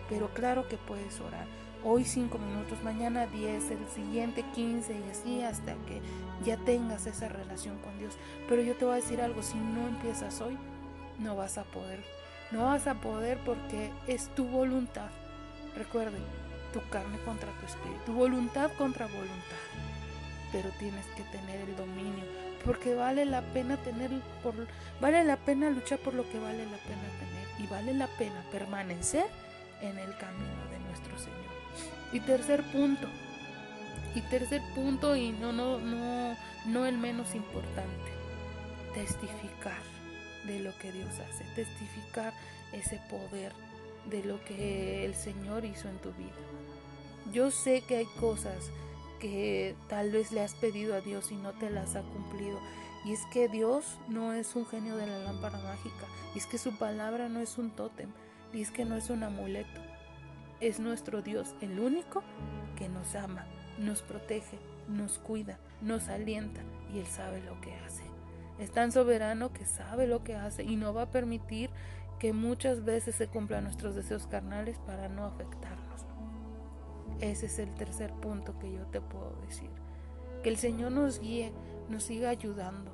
Pero 0.09 0.29
claro 0.35 0.69
que 0.69 0.77
puedes 0.77 1.21
orar. 1.21 1.47
Hoy 1.83 2.05
cinco 2.05 2.39
minutos, 2.39 2.83
mañana 2.83 3.27
10, 3.27 3.71
el 3.71 3.89
siguiente 3.89 4.45
15 4.55 4.93
y 4.93 5.11
así 5.11 5.43
hasta 5.43 5.75
que 5.87 6.03
ya 6.45 6.59
tengas 6.59 7.07
esa 7.07 7.29
relación 7.29 7.79
con 7.79 7.99
Dios. 7.99 8.19
Pero 8.49 8.61
yo 8.61 8.77
te 8.77 8.85
voy 8.85 8.95
a 8.95 8.97
decir 8.97 9.23
algo, 9.23 9.43
si 9.43 9.57
no 9.57 9.89
empiezas 9.89 10.43
hoy, 10.43 10.59
no 11.19 11.37
vas 11.37 11.57
a 11.57 11.65
poder 11.65 12.01
no 12.51 12.65
vas 12.65 12.87
a 12.87 12.95
poder 12.95 13.39
porque 13.45 13.91
es 14.07 14.29
tu 14.35 14.45
voluntad. 14.45 15.11
Recuerden, 15.77 16.23
tu 16.73 16.81
carne 16.89 17.19
contra 17.25 17.51
tu 17.53 17.67
espíritu, 17.67 18.05
tu 18.07 18.13
voluntad 18.15 18.71
contra 18.79 19.07
voluntad. 19.07 19.63
Pero 20.53 20.71
tienes 20.79 21.07
que 21.17 21.23
tener 21.25 21.61
el 21.61 21.77
dominio, 21.77 22.25
porque 22.65 22.95
vale 22.95 23.25
la 23.25 23.43
pena 23.43 23.77
tener 23.79 24.11
por 24.43 24.55
vale 25.01 25.25
la 25.25 25.37
pena 25.37 25.71
luchar 25.71 25.99
por 25.99 26.15
lo 26.15 26.29
que 26.29 26.39
vale 26.39 26.65
la 26.65 26.79
pena 26.79 27.03
tener 27.19 27.41
y 27.59 27.67
vale 27.67 27.95
la 27.95 28.07
pena 28.07 28.43
permanecer 28.51 29.27
en 29.81 29.99
el 29.99 30.17
camino 30.17 30.65
de 30.71 30.79
nuestro 30.81 31.19
Señor. 31.19 31.39
Y 32.13 32.21
tercer 32.21 32.63
punto, 32.65 33.07
y 34.15 34.21
tercer 34.23 34.63
punto 34.75 35.15
y 35.15 35.31
no 35.31 35.53
no 35.53 35.79
no 35.79 36.37
no 36.67 36.87
el 36.87 36.99
menos 36.99 37.35
importante, 37.35 38.11
testificar 38.95 39.83
de 40.45 40.61
lo 40.61 40.77
que 40.79 40.91
Dios 40.91 41.11
hace, 41.21 41.45
testificar 41.55 42.33
ese 42.73 43.01
poder 43.09 43.53
de 44.07 44.25
lo 44.25 44.43
que 44.45 45.05
el 45.05 45.15
Señor 45.15 45.65
hizo 45.65 45.89
en 45.89 45.99
tu 45.99 46.13
vida. 46.13 46.33
Yo 47.33 47.51
sé 47.51 47.83
que 47.83 47.97
hay 47.97 48.07
cosas 48.19 48.71
que 49.21 49.77
tal 49.89 50.11
vez 50.11 50.33
le 50.33 50.41
has 50.41 50.55
pedido 50.55 50.95
a 50.95 51.01
Dios 51.01 51.31
y 51.31 51.37
no 51.37 51.53
te 51.53 51.71
las 51.71 51.95
ha 51.95 52.03
cumplido. 52.03 52.59
Y 53.05 53.13
es 53.13 53.21
que 53.33 53.49
Dios 53.49 53.99
no 54.09 54.33
es 54.33 54.57
un 54.57 54.67
genio 54.67 54.97
de 54.97 55.07
la 55.07 55.19
lámpara 55.21 55.59
mágica. 55.59 56.07
Y 56.35 56.39
es 56.39 56.47
que 56.47 56.59
su 56.59 56.77
palabra 56.77 57.29
no 57.29 57.41
es 57.41 57.59
un 57.59 57.71
tótem. 57.71 58.11
Y 58.53 58.63
es 58.63 58.71
que 58.71 58.85
no 58.85 58.97
es 58.97 59.11
un 59.11 59.23
amuleto. 59.23 59.81
Es 60.61 60.81
nuestro 60.81 61.23
Dios, 61.23 61.55
el 61.61 61.79
único 61.81 62.23
que 62.77 62.89
nos 62.89 63.15
ama, 63.15 63.47
nos 63.79 64.03
protege, 64.03 64.59
nos 64.89 65.19
cuida, 65.19 65.59
nos 65.81 66.09
alienta 66.09 66.61
y 66.93 66.99
Él 66.99 67.07
sabe 67.07 67.41
lo 67.43 67.59
que 67.61 67.75
hace. 67.77 68.03
Es 68.59 68.71
tan 68.71 68.93
soberano 68.93 69.55
que 69.55 69.65
sabe 69.65 70.07
lo 70.07 70.23
que 70.23 70.37
hace 70.37 70.65
y 70.65 70.77
no 70.77 70.93
va 70.93 71.03
a 71.03 71.11
permitir 71.11 71.71
que 72.21 72.35
muchas 72.35 72.85
veces 72.85 73.15
se 73.17 73.29
cumplan 73.29 73.65
nuestros 73.65 73.95
deseos 73.95 74.27
carnales 74.27 74.79
para 74.79 75.09
no 75.09 75.25
afectarnos. 75.25 76.05
Ese 77.19 77.47
es 77.47 77.59
el 77.59 77.75
tercer 77.75 78.13
punto 78.13 78.59
que 78.59 78.71
yo 78.71 78.87
te 78.89 79.01
puedo 79.01 79.35
decir. 79.47 79.71
Que 80.43 80.51
el 80.51 80.59
Señor 80.59 80.93
nos 80.93 81.19
guíe, 81.19 81.51
nos 81.89 82.05
siga 82.05 82.29
ayudando, 82.29 82.93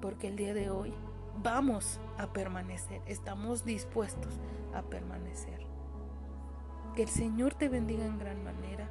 porque 0.00 0.28
el 0.28 0.36
día 0.36 0.54
de 0.54 0.70
hoy 0.70 0.94
vamos 1.42 2.00
a 2.18 2.32
permanecer, 2.32 3.02
estamos 3.06 3.64
dispuestos 3.64 4.40
a 4.74 4.82
permanecer. 4.82 5.66
Que 6.94 7.02
el 7.02 7.08
Señor 7.08 7.54
te 7.54 7.68
bendiga 7.68 8.06
en 8.06 8.18
gran 8.18 8.44
manera, 8.44 8.88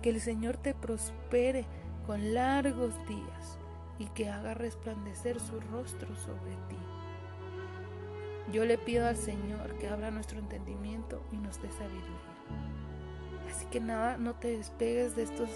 que 0.00 0.10
el 0.10 0.20
Señor 0.20 0.58
te 0.58 0.74
prospere 0.74 1.66
con 2.06 2.34
largos 2.34 2.94
días 3.08 3.58
y 3.98 4.06
que 4.06 4.28
haga 4.28 4.54
resplandecer 4.54 5.40
su 5.40 5.58
rostro 5.58 6.14
sobre 6.14 6.54
ti. 6.68 6.78
Yo 8.52 8.64
le 8.64 8.78
pido 8.78 9.06
al 9.06 9.16
Señor 9.16 9.76
que 9.78 9.88
abra 9.88 10.10
nuestro 10.10 10.38
entendimiento 10.38 11.22
y 11.32 11.36
nos 11.36 11.60
dé 11.60 11.70
sabiduría. 11.70 12.28
Así 13.50 13.66
que 13.66 13.80
nada, 13.80 14.16
no 14.16 14.34
te 14.34 14.56
despegues 14.56 15.16
de 15.16 15.24
estos 15.24 15.48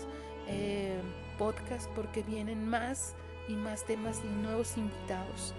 eh, 0.47 1.01
podcasts 1.39 1.89
porque 1.95 2.23
vienen 2.23 2.69
más 2.69 3.15
y 3.49 3.55
más 3.55 3.85
temas 3.85 4.21
y 4.25 4.29
nuevos 4.29 4.77
invitados 4.77 5.55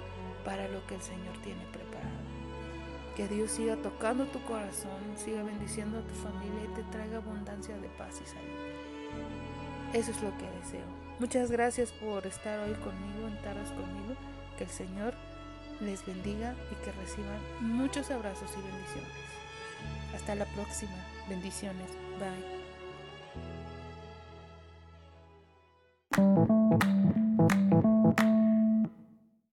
para 0.45 0.67
lo 0.67 0.85
que 0.85 0.95
el 0.95 1.01
Señor 1.01 1.37
tiene 1.43 1.65
preparado. 1.71 2.11
Que 3.15 3.27
Dios 3.27 3.51
siga 3.51 3.77
tocando 3.77 4.25
tu 4.25 4.41
corazón, 4.43 5.01
siga 5.15 5.43
bendiciendo 5.43 5.99
a 5.99 6.01
tu 6.01 6.13
familia 6.15 6.63
y 6.65 6.75
te 6.75 6.83
traiga 6.91 7.17
abundancia 7.17 7.77
de 7.77 7.87
paz 7.89 8.21
y 8.23 8.27
salud. 8.27 8.73
Eso 9.93 10.11
es 10.11 10.21
lo 10.21 10.35
que 10.37 10.49
deseo. 10.59 10.85
Muchas 11.19 11.51
gracias 11.51 11.91
por 11.91 12.25
estar 12.25 12.59
hoy 12.59 12.73
conmigo 12.75 13.27
en 13.27 13.41
Taras 13.41 13.69
conmigo. 13.69 14.15
Que 14.57 14.65
el 14.65 14.69
Señor 14.69 15.13
les 15.85 16.05
bendiga 16.05 16.55
y 16.71 16.75
que 16.83 16.91
reciban 16.91 17.39
muchos 17.59 18.11
abrazos 18.11 18.49
y 18.51 18.61
bendiciones. 18.61 19.11
Hasta 20.15 20.35
la 20.35 20.45
próxima. 20.45 20.95
Bendiciones. 21.29 21.89
Bye. 22.19 22.62